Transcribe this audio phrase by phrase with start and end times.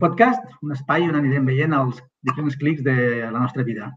[0.00, 3.90] podcast, un espai on anirem veient els diferents clics de la nostra vida.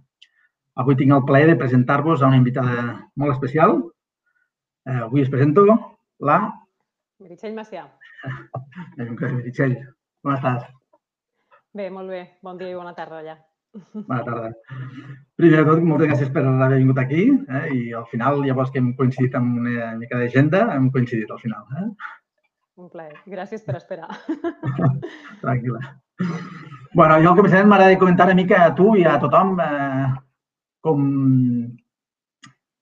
[0.82, 2.84] Avui tinc el plaer de presentar-vos a una invitada
[3.16, 3.80] molt especial.
[4.90, 5.66] Eh, avui us presento
[6.20, 6.38] la...
[7.24, 7.86] Meritxell Macià.
[8.98, 9.78] Meritxell.
[10.24, 10.66] Com estàs?
[11.74, 12.24] Bé, molt bé.
[12.46, 13.38] Bon dia i bona tarda allà.
[13.94, 14.50] Bona tarda.
[15.40, 17.64] Primer de tot, moltes gràcies per haver vingut aquí eh?
[17.74, 21.66] i al final, llavors que hem coincidit amb una mica d'agenda, hem coincidit al final.
[21.82, 21.88] Eh?
[22.82, 23.14] Un plaer.
[23.30, 24.08] Gràcies per esperar.
[25.44, 25.82] Tranquil·la.
[26.98, 30.06] bueno, jo al començament m'agrada comentar una mica a tu i a tothom eh,
[30.86, 31.04] com,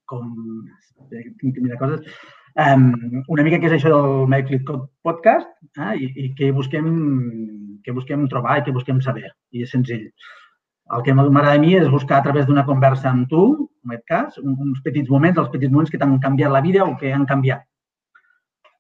[0.08, 0.30] com,
[1.12, 2.22] tinc que mirar coses,
[2.56, 2.86] um,
[3.36, 6.88] una mica què és això del Code Podcast eh, i, i què busquem,
[7.84, 9.28] què busquem trobar i què busquem saber.
[9.52, 10.08] I és senzill.
[10.92, 13.44] El que m'agrada a mi és buscar a través d'una conversa amb tu,
[13.84, 16.96] en aquest cas, uns petits moments, els petits moments que t'han canviat la vida o
[17.00, 17.68] que han canviat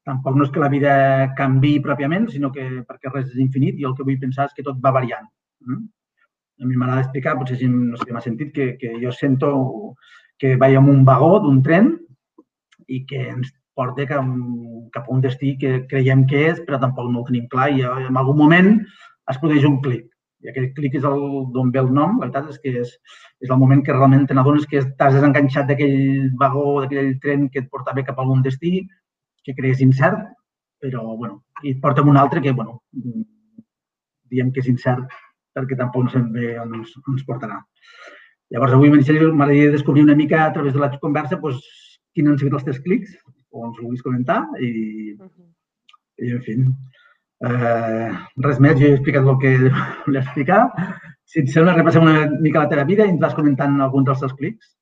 [0.08, 0.94] tampoc no és que la vida
[1.38, 4.66] canvi pròpiament, sinó que perquè res és infinit i el que vull pensar és que
[4.66, 5.28] tot va variant.
[5.68, 5.88] Mm?
[6.62, 9.52] A mi m'agrada explicar, potser si no sé què m'ha sentit, que, que jo sento
[10.42, 11.96] que vaig amb un vagó d'un tren
[12.90, 14.28] i que ens porta cap,
[14.94, 17.86] cap a un destí que creiem que és, però tampoc no ho tenim clar i
[17.86, 18.74] en algun moment
[19.32, 20.08] es produeix un clic.
[20.42, 22.94] I aquell clic és d'on ve el nom, la veritat és que és,
[23.46, 27.62] és el moment que realment te n'adones que t'has desenganxat d'aquell vagó, d'aquell tren que
[27.62, 28.82] et portava cap a algun destí
[29.46, 30.24] que creus incert,
[30.82, 32.82] però, bueno, i et porta un altre que, bueno,
[34.32, 35.12] diem que és incert
[35.56, 37.60] perquè tampoc no sabem bé on ens, on ens portarà.
[38.52, 41.68] Llavors, avui m'agradaria descobrir una mica a través de la conversa doncs,
[42.16, 43.14] quins han sigut els teus clics,
[43.52, 45.48] o ens vulguis comentar, i, uh -huh.
[46.26, 46.56] i en fi,
[47.48, 48.10] eh,
[48.48, 49.54] res més, jo he explicat el que
[50.06, 50.62] volia explicar.
[51.24, 54.20] Si et sembla, repassem una mica la teva vida i ens vas comentant alguns dels
[54.20, 54.76] teus clics.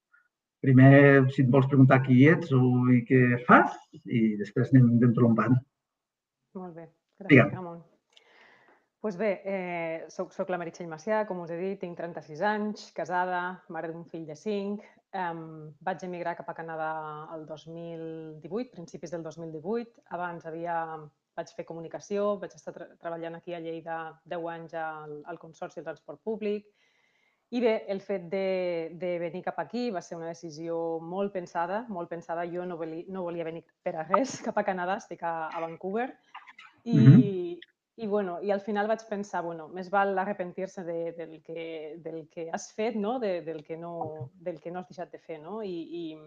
[0.59, 5.15] Primer, si et vols preguntar qui ets o i què fas, i després anem, anem
[5.15, 5.55] trompant.
[6.59, 6.89] Molt bé.
[7.19, 7.55] Gràcies, Digue'm.
[7.55, 7.79] Ramon.
[8.99, 12.41] Doncs pues bé, eh, soc, soc la Meritxell Macià, com us he dit, tinc 36
[12.43, 14.83] anys, casada, mare d'un fill de 5.
[15.15, 15.45] Um,
[15.87, 16.89] vaig emigrar cap a Canadà
[17.37, 20.03] el 2018, principis del 2018.
[20.17, 20.75] Abans havia,
[21.39, 24.01] vaig fer comunicació, vaig estar tra treballant aquí a Lleida
[24.35, 26.67] 10 anys al, al Consorci del Transport Públic,
[27.49, 31.79] i bé, el fet de, de venir cap aquí va ser una decisió molt pensada,
[31.89, 32.45] molt pensada.
[32.45, 35.63] Jo no volia, no volia venir per a res cap a Canadà, estic a, a
[35.63, 36.11] Vancouver.
[36.83, 37.57] I, mm -hmm.
[37.95, 42.29] i, bueno, I al final vaig pensar, bueno, més val arrepentir-se de, del, que, del
[42.29, 43.19] que has fet, no?
[43.19, 45.39] De, del, que no, del que no has deixat de fer.
[45.41, 45.63] No?
[45.63, 46.17] I, i,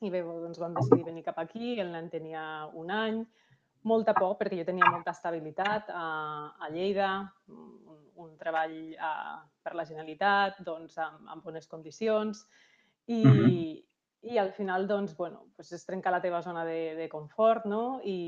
[0.00, 3.26] i bé, doncs vam decidir venir cap aquí, el nen tenia un any,
[3.82, 9.76] molta por perquè jo tenia molta estabilitat a, a Lleida, un, un treball a, per
[9.76, 12.46] la Generalitat, doncs, amb, amb bones condicions
[13.06, 13.84] i, uh -huh.
[14.32, 18.00] i al final doncs, bueno, doncs es trenca la teva zona de, de confort no?
[18.02, 18.18] I,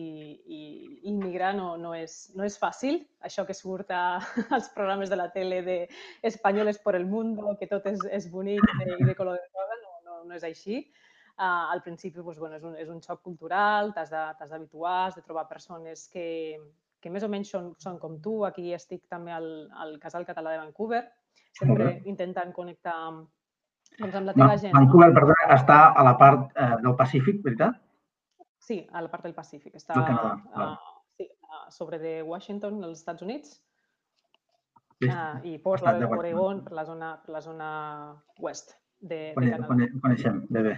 [0.47, 0.61] i
[1.09, 3.07] immigrar no, no, és, no és fàcil.
[3.21, 4.21] Això que surt a,
[4.57, 5.89] als programes de la tele de
[6.23, 8.63] espanyoles per el mundo, que tot és, és bonic
[9.01, 10.91] i de color de rosa, no, no, no és així
[11.41, 15.23] Uh, al principi doncs, bueno, és, un, és un xoc cultural, t'has d'habituar, has de
[15.25, 16.59] trobar persones que,
[17.01, 18.43] que més o menys són, són com tu.
[18.45, 19.49] Aquí estic també al,
[19.85, 21.01] al Casal Català de Vancouver,
[21.57, 24.75] sempre intentant connectar doncs, amb la teva gent.
[24.77, 27.81] Vancouver, perdona, està a la part eh, del Pacífic, veritat?
[28.61, 29.75] Sí, a la part del Pacífic.
[29.81, 30.69] Està a,
[31.19, 33.59] sí, a sobre de Washington, als Estats Units.
[35.01, 35.09] Sí.
[35.09, 37.69] Uh, I Portland, Oregon, per la zona, per la zona
[38.45, 39.89] oest de, de Canadà.
[40.05, 40.75] Coneixem, bé, bé.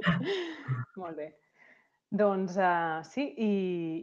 [1.02, 1.28] Molt bé.
[2.14, 3.50] Doncs uh, sí, i,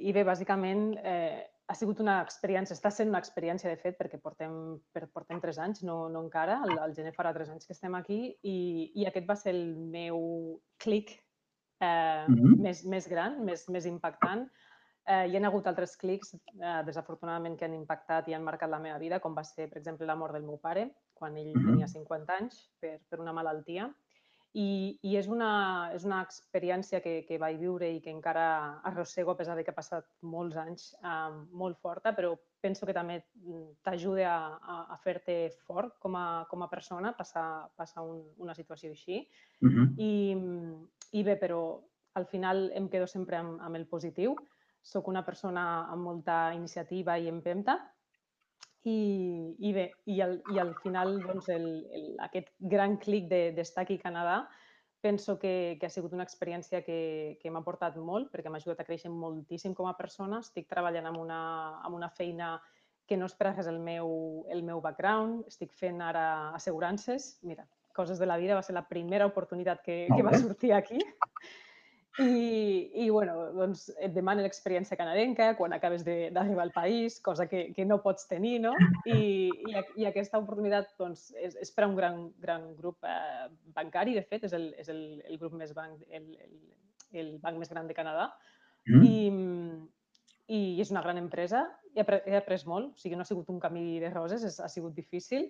[0.06, 4.20] i bé, bàsicament eh, ha sigut una experiència, està sent una experiència de fet perquè
[4.20, 4.56] portem,
[4.92, 7.96] per, portem tres anys, no, no encara, el, el gener farà tres anys que estem
[7.96, 8.58] aquí i,
[9.00, 10.20] i aquest va ser el meu
[10.84, 12.60] clic eh, mm -hmm.
[12.66, 14.50] més, més gran, més, més impactant.
[15.08, 18.80] Eh, hi ha hagut altres clics, eh, desafortunadament, que han impactat i han marcat la
[18.80, 21.62] meva vida, com va ser, per exemple, la mort del meu pare, quan ell mm
[21.62, 21.72] -hmm.
[21.72, 23.94] tenia 50 anys per, per una malaltia.
[24.54, 29.32] I, i és, una, és una experiència que, que vaig viure i que encara arrossego,
[29.32, 33.22] a pesar de que ha passat molts anys, eh, molt forta, però penso que també
[33.86, 37.46] t'ajuda a, a, a fer-te fort com a, com a persona, passar,
[37.80, 39.24] passar un, una situació així.
[39.62, 39.88] Uh -huh.
[39.98, 40.12] I,
[41.20, 41.80] I bé, però
[42.14, 44.36] al final em quedo sempre amb, amb el positiu.
[44.82, 47.80] Soc una persona amb molta iniciativa i empenta
[48.84, 53.84] i, i bé, i al, i al final doncs, el, el, aquest gran clic d'estar
[53.84, 54.38] de, aquí a Canadà
[55.02, 58.84] penso que, que ha sigut una experiència que, que m'ha portat molt perquè m'ha ajudat
[58.84, 60.40] a créixer moltíssim com a persona.
[60.46, 61.42] Estic treballant amb una,
[61.82, 62.54] amb una feina
[63.10, 65.48] que no és per res el meu, el meu background.
[65.50, 66.26] Estic fent ara
[66.56, 67.34] assegurances.
[67.42, 67.66] Mira,
[67.98, 71.02] coses de la vida, va ser la primera oportunitat que, que va sortir aquí.
[72.20, 77.70] I, i bueno, doncs et demanen l'experiència canadenca quan acabes d'arribar al país, cosa que,
[77.72, 78.74] que no pots tenir, no?
[79.08, 83.48] I, i, i aquesta oportunitat doncs, és, és per a un gran, gran grup eh,
[83.78, 86.58] bancari, de fet, és el, és el, el grup més banc, el, el,
[87.24, 88.28] el banc més gran de Canadà.
[88.92, 89.08] Mm.
[89.08, 91.64] I, I és una gran empresa.
[91.96, 94.68] He, he après molt, o sigui, no ha sigut un camí de roses, és, ha
[94.72, 95.48] sigut difícil,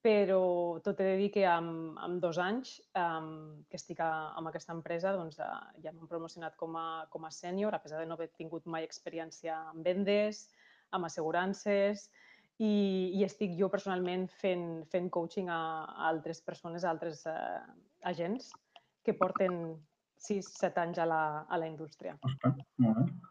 [0.00, 4.48] però tot he de dir que amb, amb dos anys um, que estic a, amb
[4.48, 8.08] aquesta empresa doncs, uh, ja m'han promocionat com a, com a sènior, a pesar de
[8.08, 10.46] no haver tingut mai experiència en vendes,
[10.96, 12.08] amb assegurances,
[12.60, 12.72] i,
[13.16, 17.60] i estic jo personalment fent, fent coaching a, a altres persones, a altres uh,
[18.08, 18.50] agents
[19.04, 19.76] que porten
[20.20, 22.16] 6-7 anys a la, a la indústria.
[22.24, 23.29] Ostres, molt bé.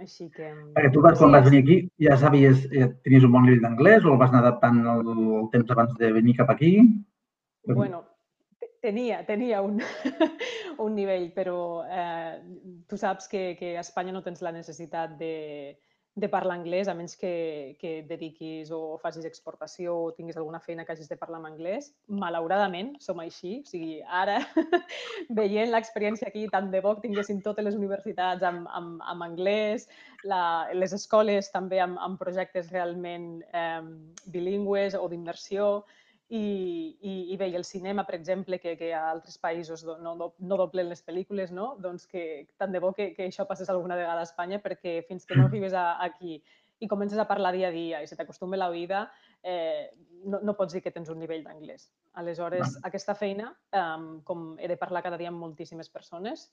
[0.00, 0.50] Així que...
[0.76, 4.04] Perquè tu, quan sí, vas venir aquí, ja sabies, ja tenies un bon nivell d'anglès
[4.04, 5.08] o el vas anar adaptant el,
[5.40, 6.74] el temps abans de venir cap aquí?
[7.66, 8.02] Bueno,
[8.84, 9.80] tenia, tenia un,
[10.84, 11.58] un nivell, però
[11.88, 12.36] eh,
[12.88, 15.34] tu saps que, que a Espanya no tens la necessitat de,
[16.16, 20.86] de parlar anglès, a menys que, que dediquis o facis exportació o tinguis alguna feina
[20.86, 21.90] que hagis de parlar en anglès.
[22.08, 23.58] Malauradament, som així.
[23.60, 24.38] O sigui, ara,
[25.40, 29.90] veient l'experiència aquí, tant de bo que tinguessin totes les universitats amb, amb, amb anglès,
[30.24, 30.40] la,
[30.72, 33.84] les escoles també amb, amb projectes realment eh,
[34.32, 35.68] bilingües o d'immersió,
[36.28, 40.14] i, i, i bé, i el cinema, per exemple, que, que a altres països no,
[40.18, 41.74] no, no doblen les pel·lícules, no?
[41.82, 45.26] doncs que tant de bo que, que això passés alguna vegada a Espanya, perquè fins
[45.26, 45.52] que no mm.
[45.52, 46.40] arribes a, aquí
[46.78, 49.06] i comences a parlar dia a dia i se t'acostuma la vida,
[49.42, 49.92] eh,
[50.26, 51.88] no, no pots dir que tens un nivell d'anglès.
[52.20, 56.50] Aleshores, aquesta feina, um, com he de parlar cada dia amb moltíssimes persones,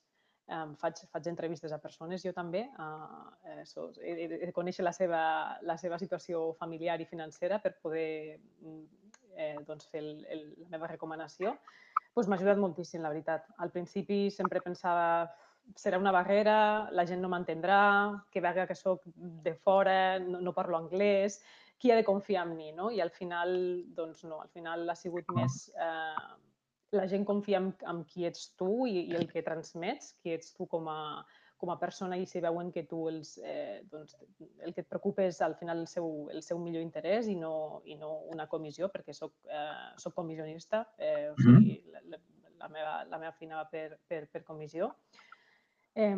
[0.47, 4.85] um, faig, faig entrevistes a persones, jo també, uh, eh, so, he, he de conèixer
[4.85, 5.23] la seva,
[5.65, 9.02] la seva situació familiar i financera per poder mm,
[9.37, 11.55] eh, doncs fer el, el, la meva recomanació,
[12.13, 13.47] doncs m'ha ajudat moltíssim, la veritat.
[13.63, 15.27] Al principi sempre pensava
[15.79, 17.81] serà una barrera, la gent no m'entendrà,
[18.31, 21.39] que vega que sóc de fora, no, no parlo anglès,
[21.79, 22.89] qui ha de confiar en mi, no?
[22.91, 23.53] I al final,
[23.95, 25.67] doncs no, al final ha sigut més...
[25.75, 26.33] Eh,
[26.93, 30.51] la gent confia en, en qui ets tu i, i el que transmets, qui ets
[30.53, 31.23] tu com a,
[31.63, 34.17] com a persona i si veuen que tu els, eh, doncs,
[34.67, 37.53] el que et preocupa és al final el seu, el seu millor interès i no,
[37.87, 42.19] i no una comissió, perquè soc, eh, soc comissionista, eh, o sigui, la,
[42.59, 44.91] la, meva, la meva feina va per, per, per comissió.
[45.95, 46.11] Eh,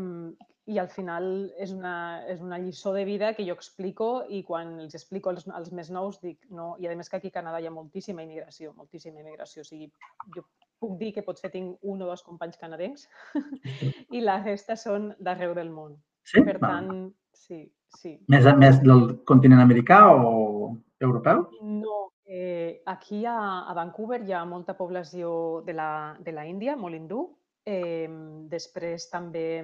[0.74, 1.28] I al final
[1.62, 1.96] és una,
[2.34, 5.94] és una lliçó de vida que jo explico i quan els explico als, als més
[5.94, 9.22] nous dic no, i a més que aquí a Canadà hi ha moltíssima immigració, moltíssima
[9.22, 9.62] immigració.
[9.62, 9.92] O sigui,
[10.34, 10.42] jo
[10.86, 13.08] puc dir que potser tinc un o dos companys canadencs
[14.16, 15.98] i la resta són d'arreu del món.
[16.26, 16.42] Sí?
[16.46, 17.66] Per tant, sí,
[17.98, 18.16] sí.
[18.30, 21.46] Més, més del continent americà o europeu?
[21.62, 23.38] No, eh, aquí a,
[23.70, 25.90] a Vancouver hi ha molta població de la,
[26.20, 27.26] de la Índia, molt hindú.
[27.66, 28.10] Eh,
[28.50, 29.64] després també,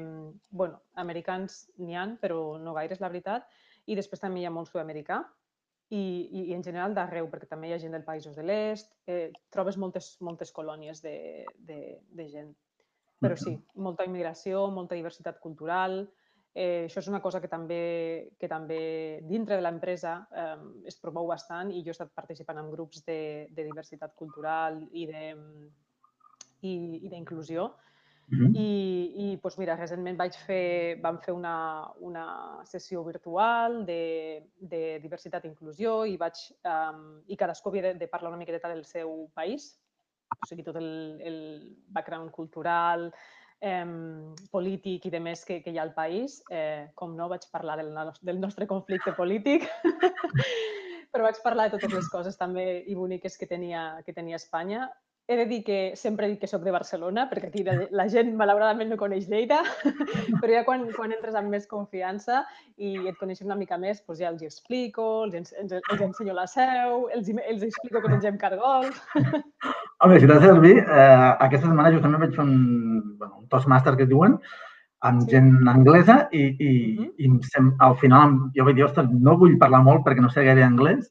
[0.50, 3.46] bueno, americans n'hi han, però no gaire és la veritat.
[3.90, 5.22] I després també hi ha molt sud-americà,
[5.92, 6.02] i,
[6.32, 9.32] i, i en general d'arreu, perquè també hi ha gent del Països de l'Est, eh,
[9.52, 11.80] trobes moltes, moltes colònies de, de,
[12.16, 12.54] de gent.
[13.22, 16.00] Però sí, molta immigració, molta diversitat cultural,
[16.56, 20.58] eh, això és una cosa que també, que també dintre de l'empresa eh,
[20.90, 25.06] es promou bastant i jo he estat participant en grups de, de diversitat cultural i
[27.12, 27.70] d'inclusió.
[28.32, 28.52] Uh -huh.
[28.56, 28.72] I,
[29.24, 32.26] i doncs mira, recentment vaig fer, vam fer una, una
[32.64, 38.08] sessió virtual de, de diversitat i inclusió i, vaig, um, i cadascú havia de, de
[38.08, 39.78] parlar una miqueta del seu país,
[40.32, 41.38] o sigui, tot el, el
[41.88, 43.12] background cultural,
[43.60, 43.86] eh,
[44.52, 46.42] polític i de més que, que hi ha al país.
[46.50, 49.68] Eh, com no, vaig parlar del, del nostre conflicte polític,
[51.12, 54.90] però vaig parlar de totes les coses també i boniques que tenia, que tenia Espanya
[55.32, 58.34] he de dir que sempre dic que sóc de Barcelona, perquè aquí la, la gent
[58.36, 59.62] malauradament no coneix Lleida,
[60.42, 62.42] però ja quan, quan entres amb més confiança
[62.76, 66.36] i et coneixen una mica més, doncs ja els hi explico, els, els, els ensenyo
[66.36, 69.00] la seu, els, els explico que mengem cargols.
[70.04, 72.60] Home, si t'has de servir, eh, aquesta setmana justament vaig fer un,
[73.22, 74.36] bueno, un Toastmaster que diuen,
[75.08, 75.32] amb sí.
[75.34, 77.12] gent anglesa i, i, uh -huh.
[77.18, 80.44] i sem, al final jo vaig dir, ostres, no vull parlar molt perquè no sé
[80.44, 81.08] gaire anglès,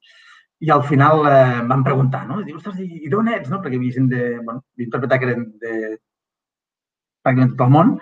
[0.61, 2.41] i al final eh, em van preguntar, no?
[2.45, 3.49] Diu, ostres, i, i d'on ets?
[3.53, 3.61] No?
[3.65, 4.25] Perquè havia gent de...
[4.45, 5.77] Bueno, interpretar que eren de
[7.25, 7.95] pràcticament tot el món.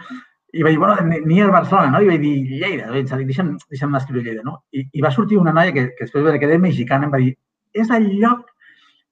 [0.58, 2.02] I vaig dir, bueno, ni a Barcelona, no?
[2.02, 2.90] I vaig dir, Lleida.
[2.90, 4.56] Vaig dir, deixa'm, deixa'm escriure Lleida, no?
[4.74, 7.34] I, I va sortir una noia que, que després va quedar mexicana em va dir,
[7.78, 8.46] és el lloc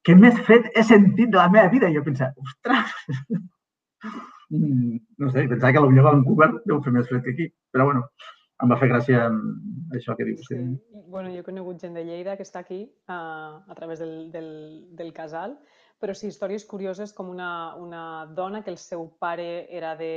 [0.06, 1.90] que més fred he sentit de la meva vida.
[1.90, 2.96] I jo pensava, ostres!
[4.50, 7.48] no sé, pensava que potser a Vancouver deu fer més fred que aquí.
[7.74, 8.08] Però bueno,
[8.62, 9.25] em va fer gràcia
[9.96, 10.46] això que dius.
[10.48, 10.58] Sí.
[10.58, 11.00] sí.
[11.06, 13.18] Bueno, jo he conegut gent de Lleida que està aquí a,
[13.68, 14.50] a través del, del,
[14.98, 15.58] del casal,
[16.00, 18.02] però sí, històries curioses com una, una
[18.36, 20.12] dona que el seu pare era de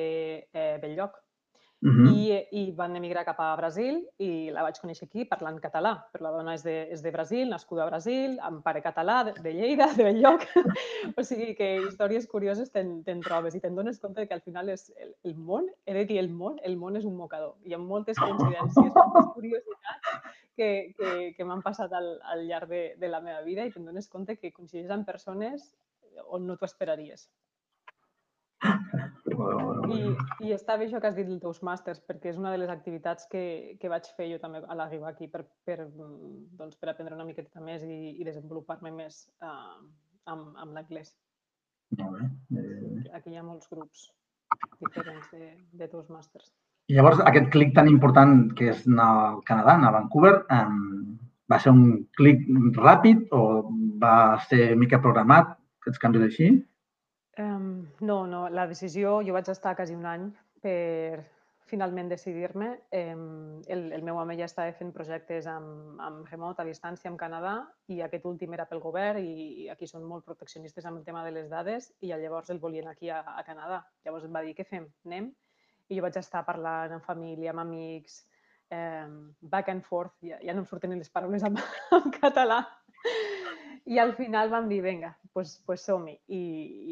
[0.52, 1.20] eh, Belllloc,
[1.82, 2.12] Uh -huh.
[2.12, 5.94] I, i van emigrar cap a Brasil i la vaig conèixer aquí parlant català.
[6.12, 9.34] Però la dona és de, és de Brasil, nascuda a Brasil, amb pare català, de,
[9.42, 10.44] de Lleida, de Belllloc.
[11.18, 14.70] o sigui que històries curioses te'n te trobes i te'n dones compte que al final
[14.70, 17.56] és el, el món, he de dir el món, el món és un mocador.
[17.64, 20.20] Hi ha moltes coincidències, moltes curiositats
[20.56, 23.86] que, que, que m'han passat al, al llarg de, de la meva vida i te'n
[23.86, 25.78] dones compte que coincideixes amb persones
[26.28, 27.30] on no t'ho esperaries.
[28.60, 30.00] I,
[30.44, 32.72] I està bé això que has dit dels teus màsters, perquè és una de les
[32.72, 33.44] activitats que,
[33.80, 37.64] que vaig fer jo també a l'arribar aquí per, per, doncs, per aprendre una miqueta
[37.64, 39.80] més i, i desenvolupar-me més uh,
[40.34, 41.14] amb, amb l'anglès.
[42.00, 42.30] Molt bé.
[42.60, 43.06] Eh...
[43.18, 44.10] Aquí hi ha molts grups
[44.82, 46.52] diferents de, de teus màsters.
[46.90, 51.18] I llavors, aquest clic tan important que és anar al Canadà, anar a Vancouver, um,
[51.50, 51.84] va ser un
[52.18, 52.42] clic
[52.78, 53.42] ràpid o
[54.02, 54.16] va
[54.50, 56.50] ser mica programat, aquests canvis així?
[57.40, 60.26] Um, no, no, la decisió, jo vaig estar quasi un any
[60.60, 61.24] per
[61.70, 62.70] finalment decidir-me.
[62.92, 67.20] Um, el, el meu home ja estava fent projectes amb, amb remot, a distància, amb
[67.22, 67.54] Canadà,
[67.94, 71.32] i aquest últim era pel govern i, aquí són molt proteccionistes amb el tema de
[71.38, 73.86] les dades i llavors el volien aquí a, a Canadà.
[74.04, 74.90] Llavors em va dir, què fem?
[75.08, 75.32] Anem?
[75.90, 78.24] I jo vaig estar parlant amb família, amb amics,
[78.76, 81.56] um, back and forth, ja, ja no em surten les paraules en,
[82.02, 82.66] en català,
[83.90, 86.16] i al final vam dir, vinga, pues, pues som-hi.
[86.36, 86.42] I,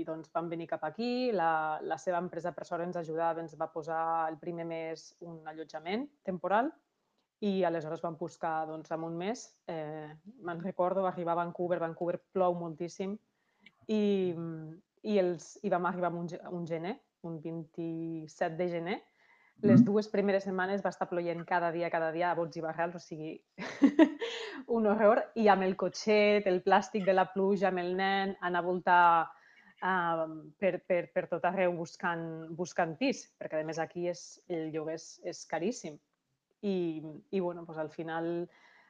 [0.01, 3.57] I doncs vam venir cap aquí, la, la seva empresa per sort ens ajudava, ens
[3.59, 6.71] va posar el primer mes un allotjament temporal
[7.45, 9.43] i aleshores vam buscar doncs, en un mes.
[9.69, 10.09] Eh,
[10.41, 13.13] Me'n recordo, va arribar a Vancouver, Vancouver plou moltíssim
[13.87, 14.33] i,
[15.03, 16.97] i, els, i vam arribar un, un gener,
[17.27, 18.97] un 27 de gener,
[19.61, 22.97] les dues primeres setmanes va estar ploient cada dia, cada dia, a bots i barrals,
[22.97, 23.31] o sigui,
[24.67, 25.23] un horror.
[25.35, 29.01] I amb el cotxet, el plàstic de la pluja, amb el nen, anar a voltar
[29.81, 30.25] uh,
[30.59, 34.97] per, per, per tot arreu buscant, buscant pis, perquè a més aquí és, el lloguer
[34.99, 35.99] és, és caríssim.
[36.65, 36.77] I,
[37.31, 38.31] i bueno, doncs al final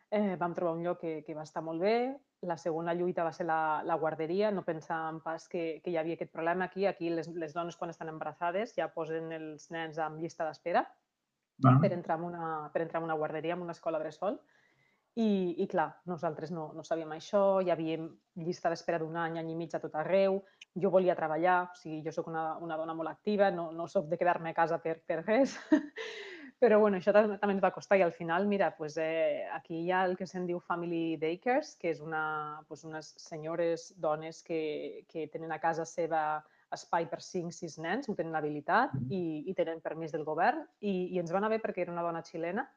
[0.09, 1.97] eh, vam trobar un lloc que, que va estar molt bé,
[2.41, 4.51] la segona lluita va ser la, la guarderia.
[4.53, 6.85] No pensàvem pas que, que hi havia aquest problema aquí.
[6.85, 11.77] Aquí les, les dones quan estan embarassades ja posen els nens en llista d'espera ah.
[11.81, 14.39] per, entrar en una, per entrar en una guarderia, en una escola bressol.
[15.17, 17.97] I, I clar, nosaltres no, no sabíem això, hi havia
[18.37, 20.43] llista d'espera d'un any, any i mig a tot arreu.
[20.77, 24.11] Jo volia treballar, o sigui, jo sóc una, una dona molt activa, no, no sóc
[24.11, 25.57] de quedar-me a casa per, per res.
[26.61, 29.81] Però bueno, això també, també ens va costar i al final, mira, pues, eh, aquí
[29.83, 32.21] hi ha el que se'n diu Family Daycares, que és una,
[32.69, 36.43] pues, unes senyores, dones que, que tenen a casa seva
[36.73, 41.21] espai per 5-6 nens, ho tenen habilitat i, i tenen permís del govern i, i
[41.21, 42.67] ens va anar bé perquè era una dona xilena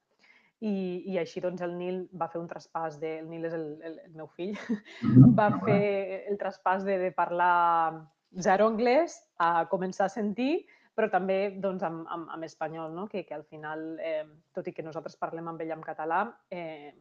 [0.60, 0.74] i,
[1.12, 3.18] i així doncs el Nil va fer un traspàs de...
[3.22, 4.56] El Nil és el, el, el meu fill.
[5.38, 8.02] va fer el traspàs de, de parlar
[8.38, 10.66] zero anglès a començar a sentir
[11.00, 13.06] però també doncs, amb, amb, amb espanyol, no?
[13.08, 16.92] que, que al final, eh, tot i que nosaltres parlem amb ell en català, eh,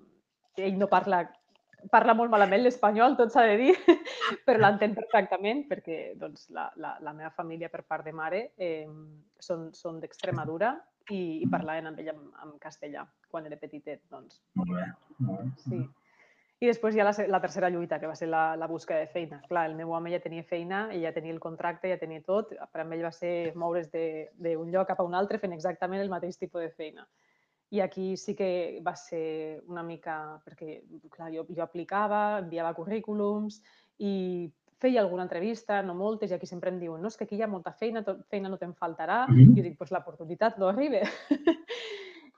[0.55, 1.25] ell no parla
[1.91, 3.74] parla molt malament l'espanyol, tot s'ha de dir,
[4.45, 8.88] però l'entén perfectament perquè doncs, la, la, la meva família per part de mare eh,
[9.39, 10.74] són, són d'Extremadura
[11.09, 14.03] i, i parlaven amb ell en, en castellà quan era petitet.
[14.12, 14.41] Doncs.
[14.59, 14.86] Molt bé.
[15.63, 15.81] Sí.
[16.59, 19.07] I després hi ha la, la tercera lluita, que va ser la, la busca de
[19.07, 19.39] feina.
[19.48, 22.51] Clar, el meu home ja tenia feina, ell ja tenia el contracte, ja tenia tot.
[22.51, 26.12] Per a ell va ser moure's d'un lloc cap a un altre fent exactament el
[26.12, 27.07] mateix tipus de feina.
[27.69, 30.41] I aquí sí que va ser una mica...
[30.45, 30.81] Perquè,
[31.13, 33.61] clar, jo, jo aplicava, enviava currículums
[33.99, 34.49] i
[34.79, 37.43] feia alguna entrevista, no moltes, i aquí sempre em diuen no, és que aquí hi
[37.43, 39.25] ha molta feina, tot, feina no te'n faltarà.
[39.27, 39.51] Mm -hmm.
[39.51, 41.03] I jo dic, doncs l'oportunitat no arriba.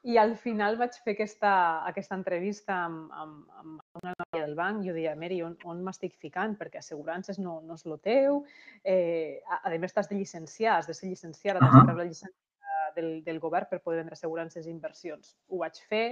[0.04, 4.84] I al final vaig fer aquesta, aquesta entrevista amb, amb, amb una noia del banc.
[4.84, 6.58] Jo deia, Mary, on, on m'estic ficant?
[6.58, 8.44] Perquè assegurances no, no és el teu.
[8.84, 11.72] Eh, a, a més, t'has de llicenciar, has de ser llicenciada, uh -huh.
[11.72, 12.51] t'has de treure la llicència
[12.96, 15.36] del, del govern per poder vendre assegurances i inversions.
[15.50, 16.06] Ho vaig fer.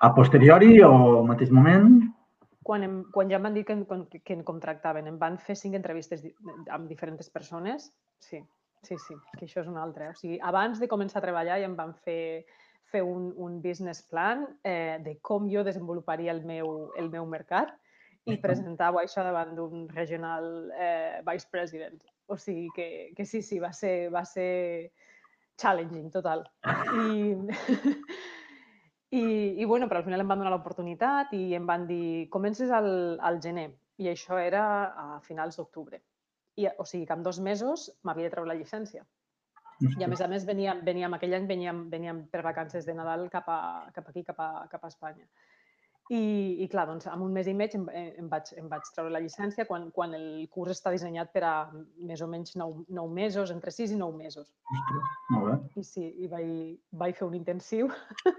[0.00, 2.02] A posteriori o al mateix moment?
[2.62, 3.76] Quan, em, quan ja em van dir que,
[4.10, 6.22] que, que em contractaven, em van fer cinc entrevistes
[6.70, 7.90] amb diferents persones.
[8.22, 8.42] Sí,
[8.86, 10.12] sí, sí, que això és una altra.
[10.12, 12.44] O sigui, abans de començar a treballar ja em van fer
[12.92, 17.72] fer un, un business plan eh, de com jo desenvoluparia el meu, el meu mercat
[18.28, 20.44] i presentar-ho això davant d'un regional
[20.78, 21.96] eh, vice president.
[22.30, 24.92] O sigui que, que sí, sí, va ser, va ser
[25.62, 26.44] challenging total.
[26.66, 27.36] I,
[29.20, 29.22] i,
[29.62, 32.90] i bueno, però al final em van donar l'oportunitat i em van dir comences al,
[33.20, 33.70] al gener
[34.02, 36.02] i això era a finals d'octubre.
[36.58, 39.06] I, o sigui que en dos mesos m'havia de treure la llicència.
[39.98, 43.24] I a més a més veníem, veníem aquell any veníem, veníem per vacances de Nadal
[43.32, 45.26] cap, a, cap aquí, cap a, cap a Espanya.
[46.10, 46.22] I,
[46.64, 49.20] i clar, doncs, en un mes i mig em, em, vaig, em vaig treure la
[49.22, 53.52] llicència quan, quan el curs està dissenyat per a més o menys 9, 9 mesos,
[53.54, 54.50] entre 6 i 9 mesos.
[54.74, 55.58] Ostres, molt bé.
[55.80, 56.50] I sí, i vaig,
[57.04, 57.92] vaig fer un intensiu.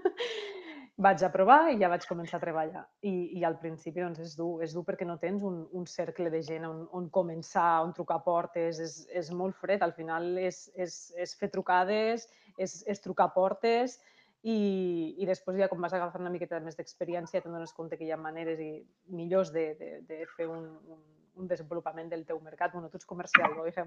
[0.96, 2.84] vaig aprovar i ja vaig començar a treballar.
[3.02, 6.30] I, i al principi doncs, és dur, és dur perquè no tens un, un cercle
[6.30, 9.82] de gent on, on començar, on trucar portes, és, és molt fred.
[9.82, 12.28] Al final és, és, és fer trucades,
[12.58, 13.98] és, és trucar portes,
[14.44, 18.04] i, i després ja quan vas agafar una miqueta més d'experiència te'n dones compte que
[18.04, 18.72] hi ha maneres i
[19.16, 20.98] millors de, de, de fer un, un,
[21.40, 22.74] un desenvolupament del teu mercat.
[22.74, 23.72] Bueno, tu ets comercial, oi?
[23.72, 23.84] Sí.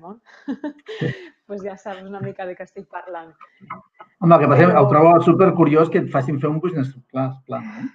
[1.48, 3.36] pues ja saps una mica de què estic parlant.
[4.18, 4.82] Home, el que passa, Però...
[4.82, 7.88] el trobo super curiós que et facin fer un business plan, no?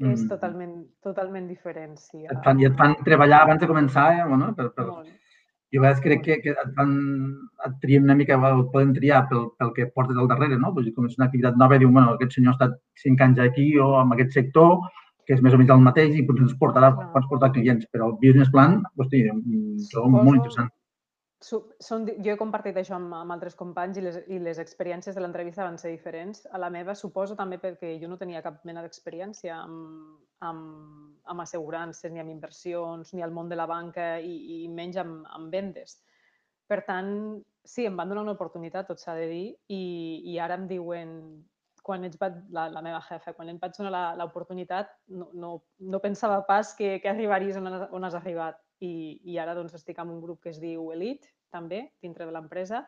[0.00, 0.28] És mm.
[0.32, 2.24] totalment, totalment diferent, sí.
[2.24, 4.22] Et fan, I et fan treballar abans de començar, eh?
[4.26, 5.19] bueno, per, per, Molt
[5.72, 6.94] jo a vegades crec que, que et, fan,
[7.66, 10.72] et trien una mica, el poden triar pel, pel que portes al darrere, no?
[10.74, 13.68] Pues, com és una activitat nova, diu, bueno, aquest senyor ha estat cinc anys aquí
[13.78, 14.90] o en aquest sector,
[15.26, 18.10] que és més o menys el mateix i potser ens portarà, pots portar clients, però
[18.10, 19.22] el business plan, hosti,
[19.92, 20.72] trobo molt interessant.
[21.40, 25.22] Són, jo he compartit això amb, amb altres companys i les, i les experiències de
[25.22, 26.42] l'entrevista van ser diferents.
[26.52, 31.44] A la meva suposo també perquè jo no tenia cap mena d'experiència amb, amb, amb
[31.44, 35.52] assegurances, ni amb inversions, ni al món de la banca i, i menys amb, amb
[35.52, 36.00] vendes.
[36.70, 37.12] Per tant,
[37.66, 39.82] sí, em van donar una oportunitat, tot s'ha de dir, i,
[40.32, 41.16] i ara em diuen,
[41.82, 46.40] quan ets la, la meva jefa, quan em vaig donar l'oportunitat, no, no, no pensava
[46.46, 50.20] pas que, que arribaries on, on has arribat i, i ara doncs, estic amb un
[50.22, 52.84] grup que es diu Elite, també, dintre de l'empresa,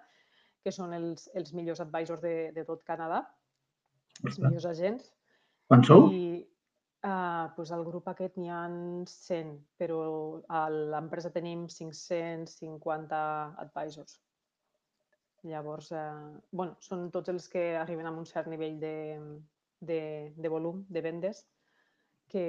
[0.62, 3.24] que són els, els millors advisors de, de tot Canadà,
[4.22, 5.10] els millors agents.
[5.66, 6.06] Quan sou?
[6.14, 6.44] I
[7.06, 8.64] uh, doncs el grup aquest n'hi ha
[9.12, 10.02] 100, però
[10.48, 13.22] a l'empresa tenim 550
[13.64, 14.20] advisors.
[15.42, 18.94] Llavors, eh, bueno, són tots els que arriben a un cert nivell de,
[19.80, 19.98] de,
[20.36, 21.42] de volum, de vendes,
[22.32, 22.44] que,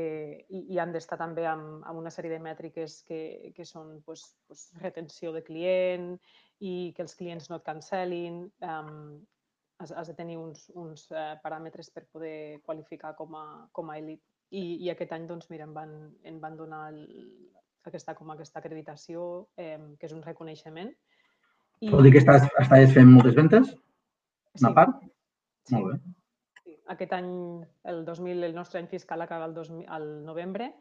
[0.47, 4.27] i, i han d'estar també amb, amb una sèrie de mètriques que, que són pues,
[4.47, 6.13] pues, retenció de client
[6.63, 8.43] i que els clients no et cancel·lin.
[8.63, 8.93] Um,
[9.81, 13.97] has, has de tenir uns, uns uh, paràmetres per poder qualificar com a, com a
[13.99, 14.23] elit.
[14.53, 15.93] I, I aquest any, doncs, mira, em van,
[16.29, 17.03] em van donar el,
[17.89, 20.91] aquesta, com aquesta acreditació, eh, que és un reconeixement.
[21.81, 21.89] I...
[21.91, 23.73] Vol dir que estàs, estàs fent moltes ventes?
[24.61, 24.75] Una sí.
[24.77, 24.99] part?
[25.65, 25.79] Sí.
[25.79, 26.13] Molt bé
[26.87, 30.71] aquest any, el 2000, el nostre any fiscal acaba el, 2000, el novembre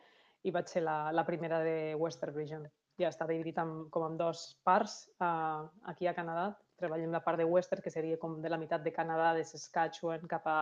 [0.42, 2.66] i vaig ser la, la primera de Western Region.
[2.98, 5.06] Ja està dividit en, com en dos parts.
[5.22, 6.50] Uh, aquí a Canadà
[6.82, 10.26] treballem la part de Western, que seria com de la meitat de Canadà, de Saskatchewan,
[10.30, 10.58] cap a,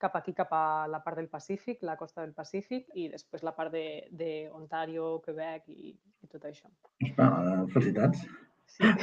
[0.00, 3.54] cap aquí, cap a la part del Pacífic, la costa del Pacífic, i després la
[3.56, 6.68] part de, de Ontario, Quebec i, i tot això.
[7.16, 8.26] Ah, felicitats.
[8.76, 8.84] Sí.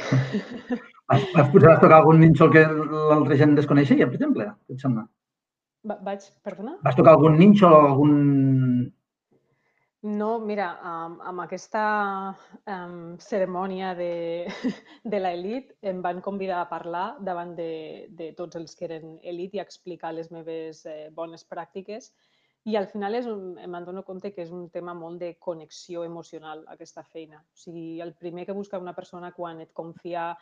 [1.12, 4.46] Has, has, has tocar algun nínxol que l'altra gent desconeixia, per exemple?
[4.64, 5.02] Què et sembla?
[5.84, 6.78] Va, vaig, perdona?
[6.86, 8.14] Vas tocar algun ninxo o algun...
[10.04, 11.82] No, mira, amb, amb aquesta
[12.68, 14.44] um, cerimònia de,
[15.12, 19.54] de l'elit em van convidar a parlar davant de, de tots els que eren elit
[19.56, 22.10] i a explicar les meves eh, bones pràctiques.
[22.68, 26.04] I al final és un, em dono compte que és un tema molt de connexió
[26.04, 27.40] emocional, aquesta feina.
[27.40, 30.34] O sigui, el primer que busca una persona quan et confia